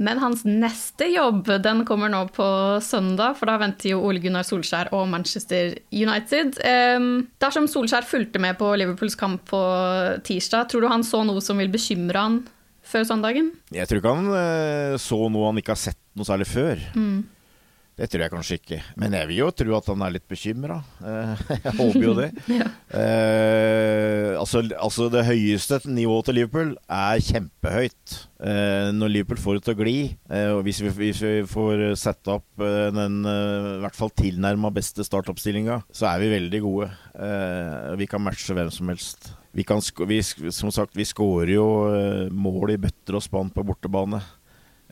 [0.00, 2.46] Men hans neste jobb den kommer nå på
[2.82, 6.56] søndag, for da venter jo Ole Gunnar Solskjær og Manchester United.
[6.64, 9.60] Um, dersom Solskjær fulgte med på Liverpools kamp på
[10.26, 12.40] tirsdag, tror du han så noe som vil bekymre han
[12.88, 13.52] før søndagen?
[13.74, 16.82] Jeg tror ikke han uh, så noe han ikke har sett noe særlig før.
[16.96, 17.22] Mm.
[18.02, 18.76] Det tror jeg kanskje ikke.
[18.98, 20.80] Men jeg vil jo tro at han er litt bekymra.
[21.52, 22.28] Jeg håper jo det.
[22.58, 22.66] ja.
[22.98, 28.16] eh, altså, altså, det høyeste nivået til Liverpool er kjempehøyt.
[28.42, 29.94] Eh, når Liverpool får det til å gli,
[30.34, 32.64] eh, og hvis vi, hvis vi, får sette opp
[32.96, 36.90] den i hvert fall tilnærma beste startoppstillinga, så er vi veldig gode.
[37.98, 39.30] vi kan matche hvem som helst.
[39.54, 41.66] Vi kan, vi, som sagt, vi skårer jo
[42.34, 44.22] mål i bøtter og spann på bortebane.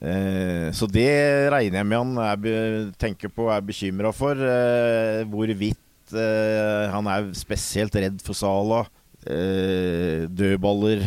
[0.01, 1.11] Eh, så det
[1.53, 4.39] regner jeg med han er, tenker på og er bekymra for.
[4.39, 8.87] Eh, hvorvidt eh, han er spesielt redd for Sala.
[9.21, 11.03] Dødballer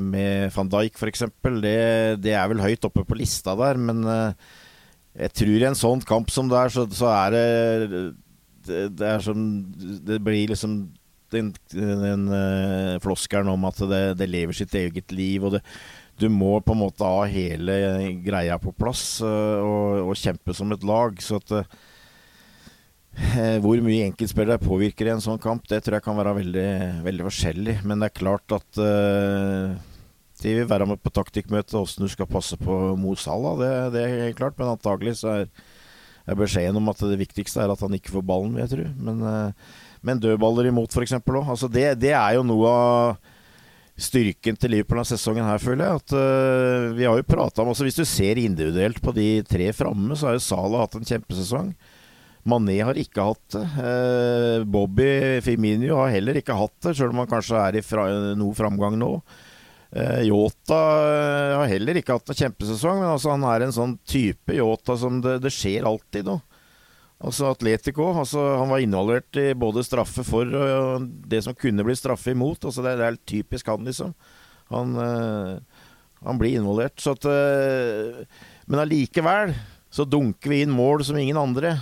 [0.00, 1.26] med van Dijk f.eks.
[1.60, 1.74] Det,
[2.24, 4.00] det er vel høyt oppe på lista der, men
[5.12, 7.44] jeg tror i en sånn kamp som det er, så, så er det,
[8.64, 9.42] det, er som
[9.76, 10.78] Det blir liksom
[11.34, 12.24] den, den
[13.04, 15.44] floskelen om at det, det lever sitt eget liv.
[15.44, 15.64] og det
[16.20, 17.74] du må på en måte ha hele
[18.24, 21.20] greia på plass uh, og, og, kjempe som et lag.
[21.22, 21.66] Så at uh,
[23.64, 26.70] Hvor mye enkeltspillere påvirker i en sånn kamp, det tror jeg kan være veldig,
[27.06, 27.78] veldig forskjellig.
[27.84, 29.76] Men det er klart at uh,
[30.42, 33.60] de vil være med på taktikkmøte åssen du skal passe på Mo Salah.
[33.60, 34.56] Det, det, er klart.
[34.60, 35.46] Men antagelig så er,
[36.26, 38.90] er beskjeden om at det viktigste er at han ikke får ballen, vil jeg tro.
[39.08, 39.54] Men,
[40.04, 41.16] men dødballer imot, f.eks.
[41.20, 43.32] Altså det, det er jo noe av
[43.96, 46.00] styrken til Liverpool denne sesongen her, føler jeg.
[46.02, 49.70] At uh, Vi har jo prata om også, Hvis du ser individuelt på de tre
[49.76, 51.72] framme, så har jo Salah hatt en kjempesesong.
[52.46, 53.64] Mané har ikke hatt det.
[53.80, 58.06] Uh, Bobby Firminio har heller ikke hatt det, sjøl om han kanskje er i fra,
[58.38, 59.12] noe framgang nå.
[59.96, 60.82] Uh, Yota
[61.56, 65.22] har heller ikke hatt en kjempesesong, men altså han er en sånn type Yota som
[65.24, 66.44] det, det skjer alltid noe.
[67.16, 71.96] Altså Atletico altså han var involvert i både straffe for og det som kunne bli
[71.96, 72.64] straffe imot.
[72.64, 74.12] Altså det, det er typisk han, liksom.
[74.74, 75.54] Han, øh,
[76.26, 77.00] han blir involvert.
[77.00, 78.26] Så at, øh,
[78.66, 79.54] men allikevel
[79.90, 81.76] så dunker vi inn mål som ingen andre.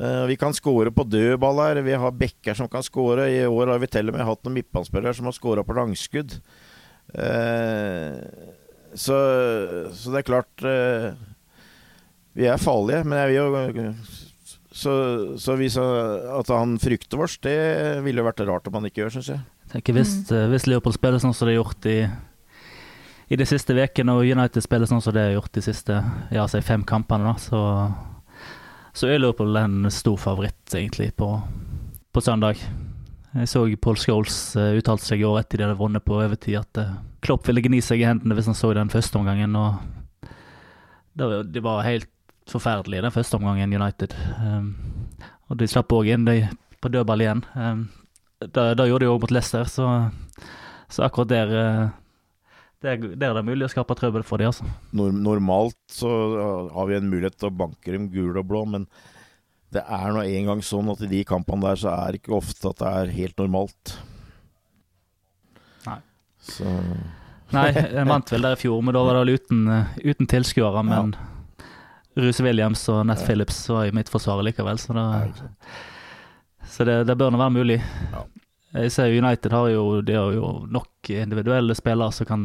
[0.00, 1.82] Uh, vi kan skåre på dødballer.
[1.84, 3.28] Vi har bekker som kan skåre.
[3.30, 6.38] I år har vi til og med hatt noen midtbanespillere som har skåra på langskudd.
[7.10, 8.16] Uh,
[8.94, 9.18] så,
[9.94, 11.10] så, det er klart uh,
[12.38, 14.02] Vi er farlige, men jeg vil jo
[14.70, 14.92] Så,
[15.42, 17.56] så hvis at han frykter oss, det
[18.04, 19.40] ville jo vært rart om han ikke gjør, syns jeg.
[19.72, 20.44] tenker hvis, mm.
[20.52, 21.96] hvis Liverpool spiller sånn som de har gjort i,
[23.34, 25.98] i de siste ukene, og United spiller sånn som de har gjort de siste
[26.30, 27.62] ja, si fem kampene, da, så,
[28.94, 31.32] så er Liverpool en stor favoritt, egentlig, på,
[32.14, 32.62] på søndag.
[33.34, 36.58] Jeg så Paul Scholes uh, uttalte seg i år etter de hadde vunnet på overtid,
[36.62, 39.54] at uh, Klopp ville gni seg i hendene hvis han så den første omgangen.
[39.58, 40.30] og
[41.14, 42.10] Det var, det var helt
[42.52, 44.14] forferdelig den første omgangen United.
[44.40, 44.74] Um,
[45.50, 46.42] og de slapp òg inn de
[46.80, 47.44] på dødball igjen.
[47.54, 47.86] Um,
[48.40, 49.86] det, det, gjorde de òg mot Leicester, så,
[50.88, 51.96] så akkurat der uh,
[52.80, 54.66] der, der er det mulig å skape trøbbel for de, Altså.
[54.96, 56.10] Normalt så
[56.72, 58.86] har vi en mulighet til å banke dem gul og blå, men
[59.70, 62.72] det er nå engang sånn at i de kampene der så er det ikke ofte
[62.72, 63.92] at det er helt normalt.
[65.84, 65.98] Nei.
[66.42, 66.72] Så
[67.54, 67.68] Nei,
[68.00, 70.82] en vant vel der i fjor, men da var det vel uten, eh, uten tilskuere.
[70.86, 71.28] Men ja.
[72.20, 73.26] Ruse Williams og Nett ja.
[73.28, 75.06] Phillips var i mitt forsvar likevel, så, det,
[76.68, 77.78] så det, det bør nå være mulig.
[78.12, 78.26] Ja.
[78.80, 82.44] Jeg ser United har jo, de har jo nok individuelle spillere som kan,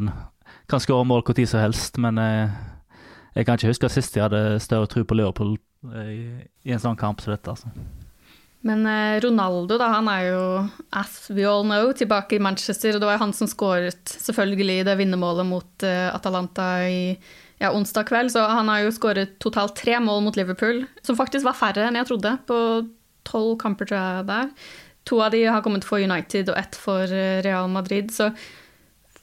[0.71, 2.49] kan skåre mål når som helst, men jeg,
[3.35, 5.53] jeg kan ikke huske sist jeg hadde større tro på Liverpool
[6.01, 6.25] i,
[6.65, 7.53] i en sånn kamp som dette.
[7.53, 7.69] altså.
[8.65, 10.43] Men eh, Ronaldo da, han er jo,
[10.97, 12.95] as we all know, tilbake i Manchester.
[12.95, 17.01] og Det var han som skåret selvfølgelig det vinnermålet mot Atalanta i
[17.61, 18.33] ja, onsdag kveld.
[18.33, 21.99] Så han har jo skåret totalt tre mål mot Liverpool, som faktisk var færre enn
[21.99, 22.35] jeg trodde.
[22.49, 22.59] På
[23.27, 24.51] tolv kamper, tror jeg der.
[25.05, 28.09] To av de har kommet for United og ett for eh, Real Madrid.
[28.13, 28.31] Så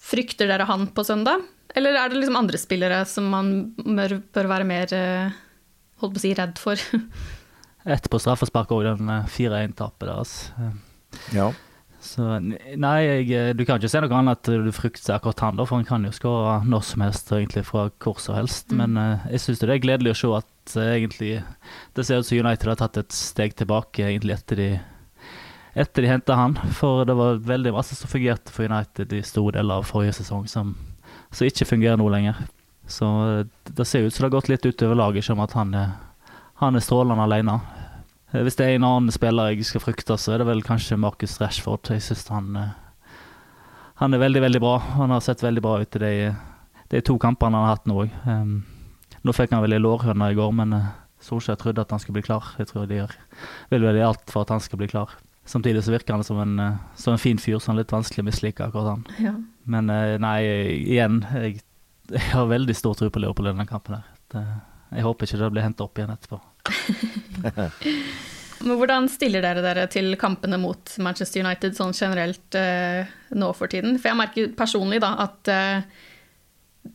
[0.02, 1.42] frykter dere han på søndag?
[1.74, 5.38] Eller er det liksom andre spillere som man bør, bør være mer uh,
[6.02, 6.80] holdt på å si redd for.
[7.92, 10.34] Ett på straffespark òg, den 4-1-tapet eh, deres.
[11.34, 11.48] Ja.
[12.02, 15.58] Så nei, jeg, eh, du kan ikke se noe annet at du frykter akkurat han,
[15.60, 18.72] da, for han kan jo skåre når som helst, egentlig fra hvor som helst.
[18.72, 18.80] Mm.
[18.80, 21.36] Men uh, jeg syns det er gledelig å se at uh, egentlig
[21.94, 24.70] det ser ut som United har tatt et steg tilbake egentlig etter de
[25.74, 26.58] etter de henta han.
[26.78, 30.48] For det var veldig masse som fungerte for United i store deler av forrige sesong,
[30.50, 30.74] som,
[31.30, 32.42] som ikke fungerer nå lenger.
[32.90, 35.72] Så eh, det ser ut som det har gått litt utover laget, som at han
[35.78, 35.94] er,
[36.60, 37.56] han er strålende alene.
[38.32, 40.98] Eh, hvis det er en annen spiller jeg skal frykte, så er det vel kanskje
[41.00, 41.92] Marcus Rashford.
[41.92, 43.16] Jeg syns han, eh,
[44.02, 44.76] han er veldig, veldig bra.
[44.98, 46.12] Han har sett veldig bra ut i de,
[46.92, 48.14] de to kampene han har hatt nå òg.
[49.22, 50.72] Nå fikk han vel ei lårhøne i går, men
[51.22, 52.48] Solskjær trodde at han skulle bli klar.
[52.58, 53.04] Jeg tror de
[53.70, 55.12] vil vel alt for at han skal bli klar.
[55.46, 56.56] Samtidig så virker han som en,
[56.98, 59.04] som en fin fyr, så han er litt vanskelig å mislike akkurat han.
[59.22, 59.36] Ja.
[59.70, 59.86] Men
[60.22, 60.38] nei,
[60.82, 61.60] igjen, jeg
[62.12, 64.00] jeg har veldig stor tro på Liverpool i denne kampen.
[64.00, 64.08] her.
[64.32, 64.42] Det,
[64.96, 66.40] jeg håper ikke det blir henta opp igjen etterpå.
[68.62, 73.72] Men hvordan stiller dere dere til kampene mot Manchester United sånn generelt eh, nå for
[73.72, 73.96] tiden?
[73.98, 75.82] For jeg merker personlig da at eh,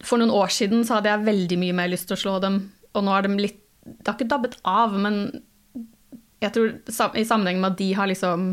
[0.04, 2.62] for noen år siden så hadde jeg veldig mye mer lyst til å slå dem,
[2.96, 5.20] og nå er de litt Det har ikke dabbet av, men
[6.44, 8.50] jeg tror i sammenheng med at de har liksom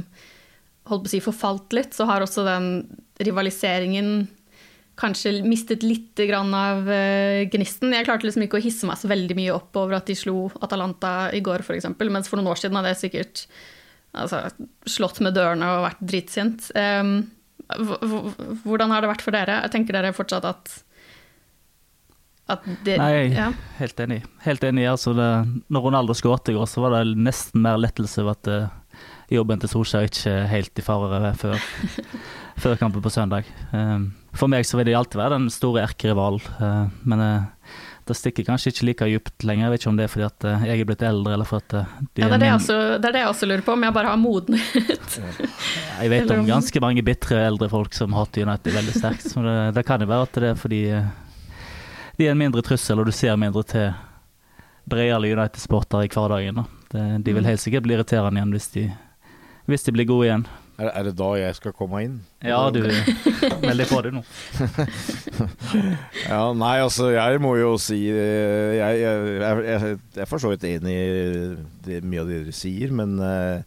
[0.89, 2.69] holdt på å si forfalt litt, så har også den
[3.19, 4.29] rivaliseringen
[5.01, 7.95] kanskje mistet litt av uh, gnisten.
[7.97, 10.49] Jeg klarte liksom ikke å hisse meg så veldig mye opp over at de slo
[10.63, 13.47] Atalanta i går, f.eks., mens for noen år siden hadde jeg sikkert
[14.15, 14.45] altså,
[14.87, 16.71] slått med dørene og vært dritsint.
[16.79, 17.17] Um,
[18.65, 19.63] hvordan har det vært for dere?
[19.65, 20.75] Jeg tenker dere fortsatt at
[22.85, 24.19] det, Nei, er helt enig.
[24.45, 24.85] Helt enig.
[24.91, 25.29] Altså det,
[25.73, 28.99] når Ronaldo skåret i går, så var det nesten mer lettelse over at uh,
[29.33, 31.57] jobben til Solskjær ikke helt i fare før,
[32.67, 33.49] før kampen på søndag.
[33.73, 38.17] Um, for meg så vil de alltid være den store erkerival, uh, men uh, det
[38.19, 39.67] stikker kanskje ikke like dypt lenger.
[39.67, 41.63] Jeg vet ikke om det er fordi at uh, jeg er blitt eldre, eller for
[41.63, 43.87] at de ja, det, er det, også, det, er det jeg også lurer på, om
[43.87, 44.81] jeg bare har modnet.
[46.01, 49.61] jeg vet om ganske mange bitre eldre folk som hater United veldig sterkt, så det,
[49.79, 50.83] det kan jo være at det er fordi
[52.15, 53.89] de er en mindre trussel, og du ser mindre til
[54.91, 56.61] bredere United-sportere i hverdagen.
[56.61, 57.07] Da.
[57.19, 57.49] de vil mm.
[57.49, 58.85] helt sikkert bli irriterende igjen hvis de,
[59.71, 60.47] hvis de blir gode igjen.
[60.75, 62.15] Er, er, det da jeg skal komme inn?
[62.43, 62.81] Ja, du
[63.93, 64.23] på det nå.
[66.33, 69.05] ja, nei, altså, jeg må jo si eh, Jeg,
[70.19, 73.63] er for så vidt enig i mye av det dere sier, men uh,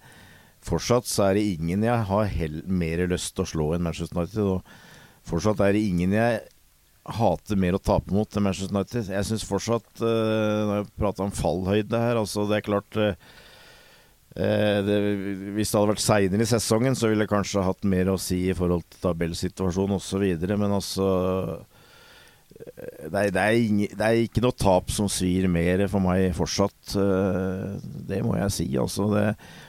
[0.68, 4.18] fortsatt så er det ingen jeg har hell, mer lyst til å slå enn Manchester
[4.18, 4.44] United.
[4.58, 6.44] Og fortsatt er det ingen jeg
[7.18, 9.12] hater mer å tape mot enn Manchester United.
[9.16, 13.37] Jeg syns fortsatt, uh, når jeg prater om fallhøyde her, altså det er klart uh,
[14.38, 14.98] det,
[15.56, 18.44] hvis det hadde vært seinere i sesongen, så ville jeg kanskje hatt mer å si
[18.52, 20.26] i forhold til tabellsituasjonen osv.
[20.54, 21.08] Men altså
[22.58, 26.32] det er, det, er ingen, det er, ikke noe tap som svir mer for meg
[26.38, 26.96] fortsatt.
[28.10, 28.68] Det må jeg si.
[28.80, 29.28] Altså det,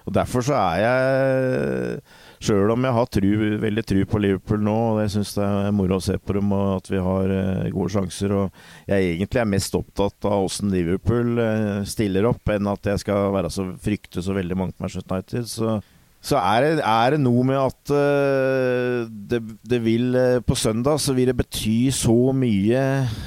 [0.09, 2.01] og Derfor så er jeg
[2.39, 3.29] Sjøl om jeg har tru,
[3.65, 6.53] veldig tru på Liverpool nå, og jeg syns det er moro å se på dem
[6.55, 7.33] og at vi har
[7.75, 11.43] gode sjanser, og jeg egentlig er mest opptatt av åssen Liverpool
[11.91, 15.51] stiller opp, enn at jeg skal være så frykte så veldig mange Manchester United.
[15.51, 15.81] Så
[16.19, 20.99] så er det, er det, noe med at uh, det, det, vil uh, På søndag
[21.01, 22.81] så vil det bety så mye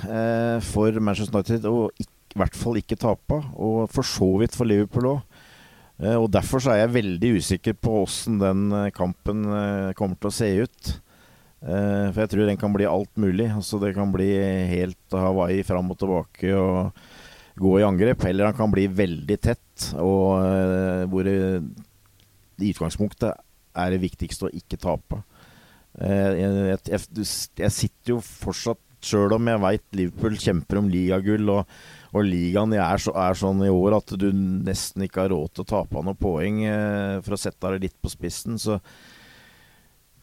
[0.04, 1.86] uh, for Manchester United å
[2.32, 5.40] i hvert fall ikke tape, og for så vidt for Liverpool òg.
[6.16, 8.62] og Derfor så er jeg veldig usikker på åssen den
[8.96, 9.42] kampen
[10.00, 10.94] kommer til å se ut.
[11.60, 13.50] for jeg tror den kan bli alt mulig.
[13.52, 14.30] Altså Det kan bli
[14.72, 18.24] helt Hawaii fram og tilbake og gå i angrep.
[18.32, 21.28] Eller han kan bli veldig tett, og hvor
[22.62, 23.36] i utgangspunktet
[23.82, 25.22] er det viktigste å ikke tape.
[26.00, 27.28] Eh, jeg, jeg,
[27.64, 31.72] jeg sitter jo fortsatt, sjøl om jeg veit Liverpool kjemper om ligagull, og,
[32.14, 35.66] og ligaen er, så, er, sånn i år at du nesten ikke har råd til
[35.66, 38.60] å tape av noen poeng, eh, for å sette det litt på spissen.
[38.62, 38.78] Så,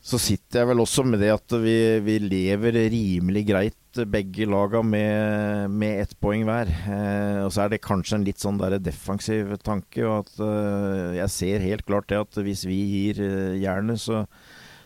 [0.09, 4.81] så sitter jeg vel også med det at vi, vi lever rimelig greit begge laga
[4.85, 6.71] med, med ett poeng hver.
[6.71, 10.07] Eh, og så er det kanskje en litt sånn der defensiv tanke.
[10.07, 14.23] Og at eh, jeg ser helt klart det at hvis vi gir eh, jernet, så,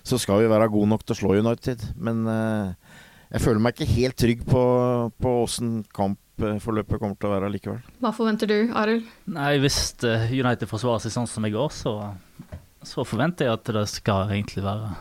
[0.02, 1.86] så, skal vi være gode nok til å slå United.
[2.02, 2.98] Men eh,
[3.36, 7.78] jeg føler meg ikke helt trygg på åssen kampforløpet kommer til å være likevel.
[8.02, 9.06] Hva forventer du, Arild?
[9.30, 11.94] Nei, Hvis eh, United forsvarer seg sånn som i går, så,
[12.82, 14.92] så forventer jeg at det skal egentlig være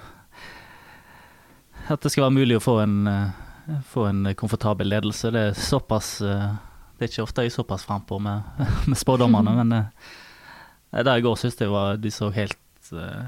[1.89, 5.31] at det skal være mulig å få en, eh, få en komfortabel ledelse.
[5.31, 6.51] Det er såpass eh,
[6.97, 8.43] Det er ikke ofte jeg er såpass frampå med,
[8.89, 12.57] med spådommerne, men eh, der i går syns jeg var, de så helt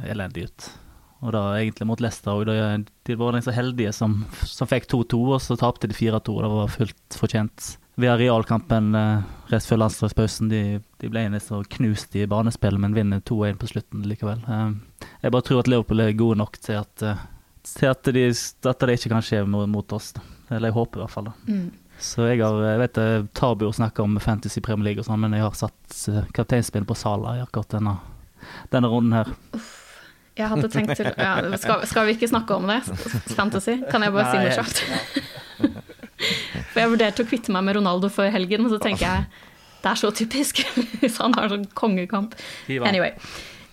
[0.05, 0.65] elendige ut.
[1.23, 2.49] Og da egentlig mot Leicester òg.
[3.07, 6.35] De var de så heldige som, som fikk 2-2, og så tapte de 4-2.
[6.43, 7.69] Det var fullt fortjent.
[7.95, 13.23] Via realkampen uh, rett før landslagspausen, de, de ble så knust i banespillet, men vinner
[13.23, 14.43] 2-1 på slutten likevel.
[15.23, 17.05] Jeg bare tror at Leopold er gode nok til at
[17.68, 20.11] til at, de, at det ikke kan skje mot oss.
[20.49, 21.36] Eller jeg håper i hvert fall det.
[21.47, 21.70] Mm.
[22.03, 22.99] Så jeg har jeg vet
[23.38, 26.01] Tabu snakker om Fantasy Premier League og sånn, men jeg har satt
[26.36, 27.95] kapteinspill på Sala i akkurat denne,
[28.74, 29.32] denne runden her.
[29.55, 29.80] Uff.
[30.34, 32.80] Jeg hadde tenkt til ja, skal, skal, vi ikke snakke om det?
[33.38, 33.78] Fantasy?
[33.91, 34.78] Kan jeg bare si noe kjapt?
[36.74, 39.49] For jeg vurderte å kvitte meg med Ronaldo før helgen, men så tenker jeg
[39.84, 40.64] det er så typisk
[41.03, 42.34] hvis han har sånn kongekamp.
[42.72, 43.14] Anyway.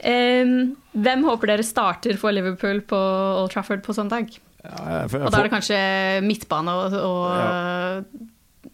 [0.01, 4.33] Hvem håper dere starter for Liverpool på Old Trafford på søndag?
[4.65, 5.81] Ja, for, og da er det kanskje
[6.25, 8.01] midtbane og, og ja.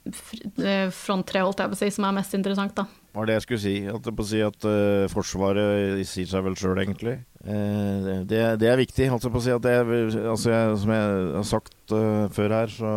[0.06, 2.84] Eh, fronttre, holdt jeg på å si, som er mest interessant, da.
[2.86, 3.74] Det var det jeg skulle si.
[3.90, 7.16] At, si at uh, Forsvaret sier seg vel sjøl, egentlig.
[7.40, 9.08] Uh, det, det, er viktig.
[9.14, 9.74] Altså på å si at det,
[10.20, 12.92] altså jeg, Som jeg har sagt uh, før her, så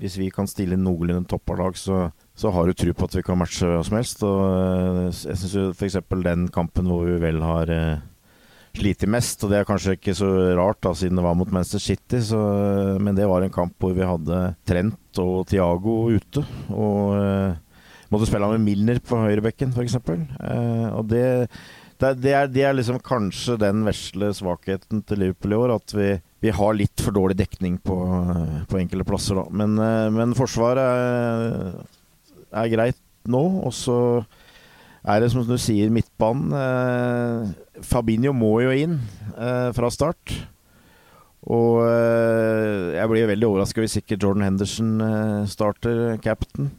[0.00, 3.24] hvis vi kan stille noenlunde toppa lag, så så har du tro på at vi
[3.24, 4.20] kan matche hva som helst.
[4.26, 5.98] Og eh, jeg syns f.eks.
[6.26, 8.04] den kampen hvor vi vel har eh,
[8.76, 10.28] slitt mest, og det er kanskje ikke så
[10.58, 13.72] rart da, siden det var mot Manchester City, så, eh, men det var en kamp
[13.80, 16.44] hvor vi hadde Trent og Tiago ute.
[16.76, 17.80] Og uh,
[18.12, 19.96] måtte spille med Milner på høyrebekken, f.eks.
[19.96, 21.24] Uh, og det,
[21.96, 25.96] det, det, er, det, er, liksom kanskje den vesle svakheten til Liverpool i år, at
[25.96, 26.12] vi,
[26.44, 27.96] vi har litt for dårlig dekning på,
[28.68, 29.48] på enkelte plasser, da.
[29.56, 29.80] Men,
[30.12, 31.80] men Forsvaret
[32.56, 33.42] er greit nå.
[33.66, 33.98] Og så
[35.06, 36.52] er det som du sier, midtbanen.
[36.56, 38.98] Eh, Fabinho må jo inn
[39.36, 40.34] eh, fra start.
[41.46, 46.72] Og eh, jeg blir veldig overraska hvis ikke Jordan Henderson eh, starter captain.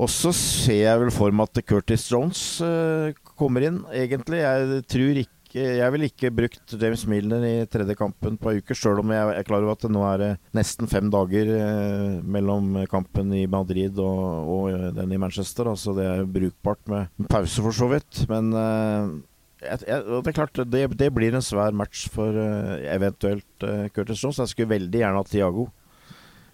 [0.00, 4.42] Og så ser jeg vel for meg at Curtis Jones eh, kommer inn, egentlig.
[4.44, 8.76] Jeg tror ikke jeg ville ikke brukt James Milner i tredje kampen på ei uke,
[8.76, 10.24] sjøl om jeg er klar over at det nå er
[10.56, 15.70] nesten fem dager eh, mellom kampen i Madrid og, og den i Manchester.
[15.72, 18.22] Altså det er brukbart med pause, for så vidt.
[18.30, 24.22] Men jeg, jeg, det er klart, det, det, blir en svær match for eventuelt Curtis
[24.24, 24.40] Jones.
[24.44, 25.68] Jeg skulle veldig gjerne hatt Tiago,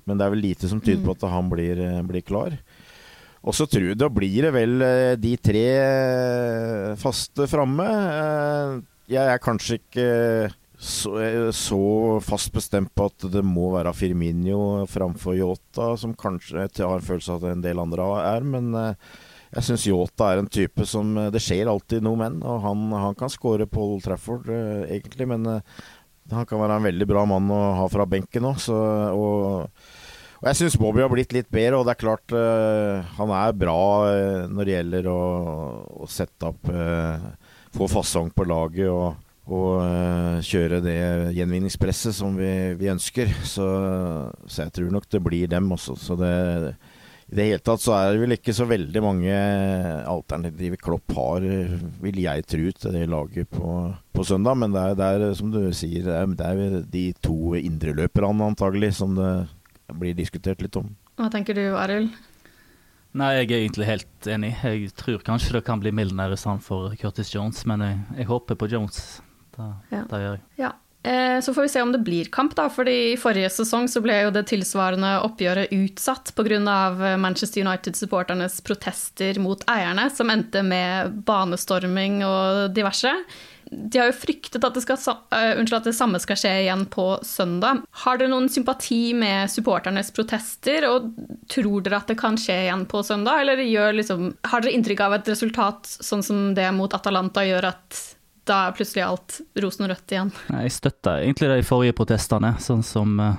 [0.07, 1.19] men det er vel lite som tyder på mm.
[1.19, 2.59] at han blir, blir klar.
[3.47, 7.87] Og så tror jeg da blir det vel eh, de tre eh, faste framme.
[7.87, 8.73] Eh,
[9.15, 10.09] jeg er kanskje ikke
[10.77, 11.13] så,
[11.55, 11.79] så,
[12.27, 17.07] fast bestemt på at det må være Firminio framfor Yota, som kanskje jeg har en
[17.07, 18.49] følelse av at en del andre er.
[18.51, 22.83] Men jeg syns Yota er en type som Det skjer alltid noe med og han,
[22.93, 25.31] han kan skåre Old Trafford, egentlig.
[25.31, 25.47] Men
[26.35, 28.67] han kan være en veldig bra mann å ha fra benken òg.
[29.15, 29.96] Og
[30.37, 33.55] og jeg syns Bobby har blitt litt bedre, og det er klart uh, han er
[33.57, 35.21] bra uh, når det gjelder å,
[36.05, 37.31] å sette opp uh,
[37.77, 39.19] Få fasong på laget og,
[39.53, 40.95] og kjøre det
[41.37, 43.29] gjenvinningspresset som vi, vi ønsker.
[43.45, 43.67] Så,
[44.47, 45.93] så, jeg tror nok det blir dem også.
[46.01, 46.31] Så det,
[47.29, 49.37] i det hele tatt så er det vel ikke så veldig mange
[50.09, 51.45] alternativer Klopp har,
[52.01, 53.77] vil jeg tro, til det laget på,
[54.17, 54.57] på søndag.
[54.63, 58.55] Men det er, det er, som du sier, det er, det er de to indreløperne
[58.55, 59.35] antagelig som det
[59.95, 60.91] blir diskutert litt om.
[61.21, 62.11] Hva tenker du, Arild?
[63.17, 64.51] Nei, jeg er egentlig helt enig.
[64.61, 68.29] Jeg tror kanskje det kan bli Milner i stand for Curtis Jones, men jeg, jeg
[68.29, 69.23] håper på Jones.
[69.57, 70.03] Det, ja.
[70.11, 70.43] det gjør jeg.
[70.61, 70.73] Ja.
[71.07, 72.67] Eh, så får vi se om det blir kamp, da.
[72.73, 77.17] fordi i forrige sesong så ble jo det tilsvarende oppgjøret utsatt pga.
[77.23, 83.15] Manchester United-supporternes protester mot eierne, som endte med banestorming og diverse
[83.71, 84.99] de har jo fryktet at det, skal,
[85.35, 87.83] uh, unnskyld, at det, samme skal skje igjen på søndag.
[88.05, 91.11] Har dere noen sympati med supporternes protester, og
[91.53, 93.43] tror dere at det kan skje igjen på søndag?
[93.43, 93.65] Eller
[93.97, 98.03] liksom, har dere inntrykk av et resultat sånn som det mot Atalanta gjør at
[98.47, 100.31] da er plutselig alt rosenrødt igjen?
[100.53, 103.37] Jeg støtter egentlig de forrige protestene, sånn som uh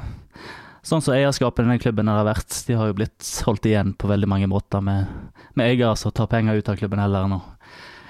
[0.88, 2.54] sånn som eierskapet i denne klubben har vært.
[2.68, 5.10] De har jo blitt holdt igjen på veldig mange måter med,
[5.58, 7.42] med eiere som tar penger ut av klubben heller enn å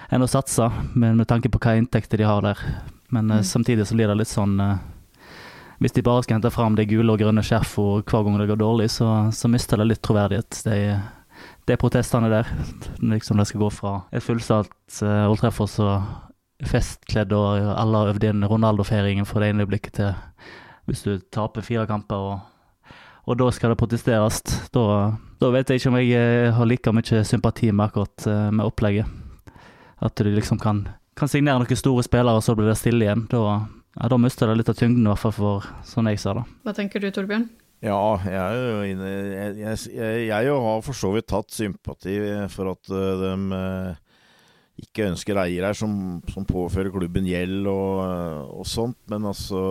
[0.09, 2.61] enn å satse, med, med tanke på hva inntekter de har der.
[3.09, 3.43] Men mm.
[3.43, 4.79] samtidig så blir det litt sånn uh,
[5.79, 8.59] Hvis de bare skal hente fram det gule og grønne skjerfet hver gang det går
[8.59, 10.61] dårlig, så, så mister det litt troverdighet.
[10.65, 11.03] Det er,
[11.69, 12.49] det protestene der.
[12.99, 15.91] Liksom det skal gå fra et fullsatt uh, Old Trafford så
[16.65, 20.15] festkledd og alle har øvd inn Ronaldo-feiringen for det ene øyeblikket til
[20.89, 22.37] hvis du taper fire kamper og
[23.27, 24.37] og da skal det protesteres.
[24.71, 24.83] Da,
[25.41, 29.26] da, vet jeg ikke om jeg har like mye sympati med akkurat med opplegget.
[30.03, 30.83] At du liksom kan,
[31.17, 33.25] kan signere noen store spillere, og så blir det stille igjen.
[33.31, 33.43] Da,
[33.97, 36.45] ja, da mister det litt av tyngden, i hvert fall for sånn jeg ser det.
[36.67, 37.47] Hva tenker du, Torbjørn?
[37.85, 42.15] Ja, jeg, er jo inne, jeg, jeg, jeg, jeg har for så vidt tatt sympati
[42.49, 44.23] for at uh, de uh,
[44.81, 45.91] ikke ønsker eiere som,
[46.33, 48.01] som påfører klubben gjeld og,
[48.49, 49.61] og, sånt, men altså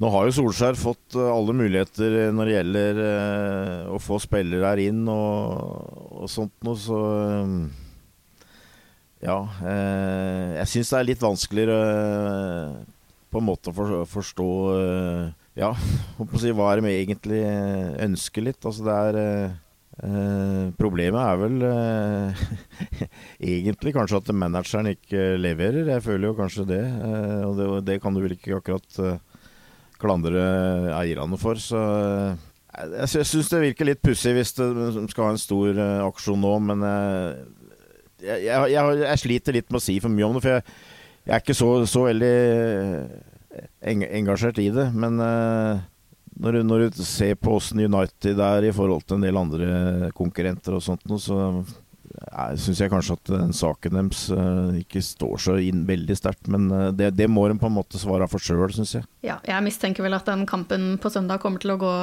[0.00, 3.00] Nå har jo Solskjær fått alle muligheter når det gjelder
[3.92, 7.00] å få spillere her inn og, og sånt noe, så
[9.20, 9.38] ja.
[9.60, 12.76] Eh, jeg syns det er litt vanskeligere eh,
[13.30, 15.24] på en måte å for, forstå eh,
[15.60, 15.74] Ja,
[16.40, 17.42] si, hva er det vi egentlig
[18.06, 18.62] ønsker litt?
[18.64, 22.44] Altså det er eh, Problemet er vel eh,
[23.58, 25.92] egentlig kanskje at manageren ikke leverer.
[25.98, 26.84] Jeg føler jo kanskje det.
[26.88, 29.20] Eh, og det, det, kan du vel ikke akkurat
[30.00, 30.46] klandre
[30.96, 31.60] eierne for.
[31.60, 34.70] Så jeg, jeg syns det virker litt pussig hvis det
[35.12, 37.59] skal ha en stor aksjon nå, men jeg,
[38.22, 40.78] jeg, jeg, sliter litt med å si for mye om det, for jeg,
[41.26, 42.34] jeg er ikke så, så veldig
[43.90, 44.88] eng, engasjert i det.
[44.96, 45.80] Men uh,
[46.40, 50.76] når, når, du ser på åssen United er i forhold til en del andre konkurrenter
[50.76, 51.78] og sånt, så uh,
[52.60, 56.50] syns jeg kanskje at den saken deres uh, ikke står så inn veldig sterkt.
[56.52, 59.08] Men uh, det, det, må de på en måte svare for sjøl, syns jeg.
[59.26, 61.94] Ja, jeg mistenker vel at den kampen på søndag kommer til å gå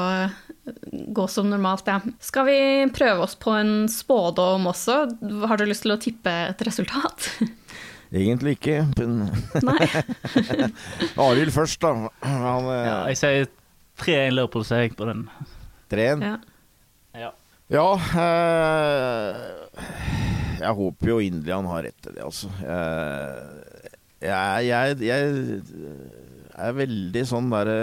[1.08, 2.02] gå som normalt, ja.
[2.20, 2.60] Skal vi
[2.96, 4.98] prøve oss på en spådom også?
[5.48, 7.30] Har du lyst til å tippe et resultat?
[8.12, 8.86] Egentlig ikke.
[9.68, 9.88] Nei.
[11.28, 12.12] Arild først, da.
[12.24, 13.50] Han, eh, ja, jeg sier
[14.04, 15.26] 3-1 Liverpool, sier jeg på den.
[15.92, 16.24] 3-1?
[16.24, 16.38] Ja.
[17.74, 17.88] Ja.
[18.24, 19.40] eh,
[20.62, 22.52] jeg håper jo inderlig han har rett til det, altså.
[24.18, 25.20] Jeg, jeg, jeg,
[26.58, 27.82] er veldig sånn derre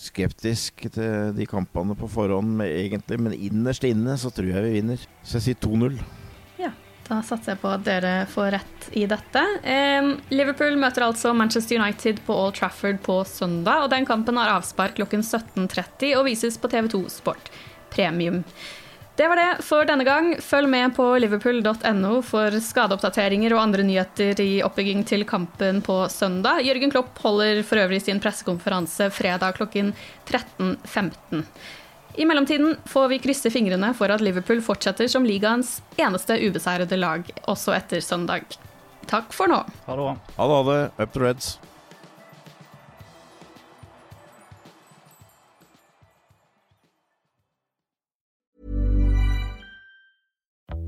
[0.00, 3.20] skeptisk til de kampene på forhånd, egentlig.
[3.22, 5.04] Men innerst inne så tror jeg vi vinner.
[5.22, 6.00] Så jeg sier 2-0.
[7.10, 9.40] Da satser jeg på at dere får rett i dette.
[9.66, 13.86] Eh, Liverpool møter altså Manchester United på Old Trafford på søndag.
[13.86, 17.50] Og den kampen har avspark klokken 17.30 og vises på TV2 Sport
[17.90, 18.44] Premium.
[19.18, 20.30] Det var det for denne gang.
[20.40, 26.62] Følg med på liverpool.no for skadeoppdateringer og andre nyheter i oppbygging til kampen på søndag.
[26.64, 29.92] Jørgen Klopp holder for øvrig sin pressekonferanse fredag klokken
[30.30, 31.42] 13.15.
[32.14, 37.26] I mellomtiden får vi krysse fingrene for at Liverpool fortsetter som ligaens eneste ubeseirede lag,
[37.48, 38.46] også etter søndag.
[39.10, 39.62] Takk for nå.
[39.86, 40.14] Ha det.
[40.36, 40.80] Ha det.
[40.98, 41.58] Up the Reds.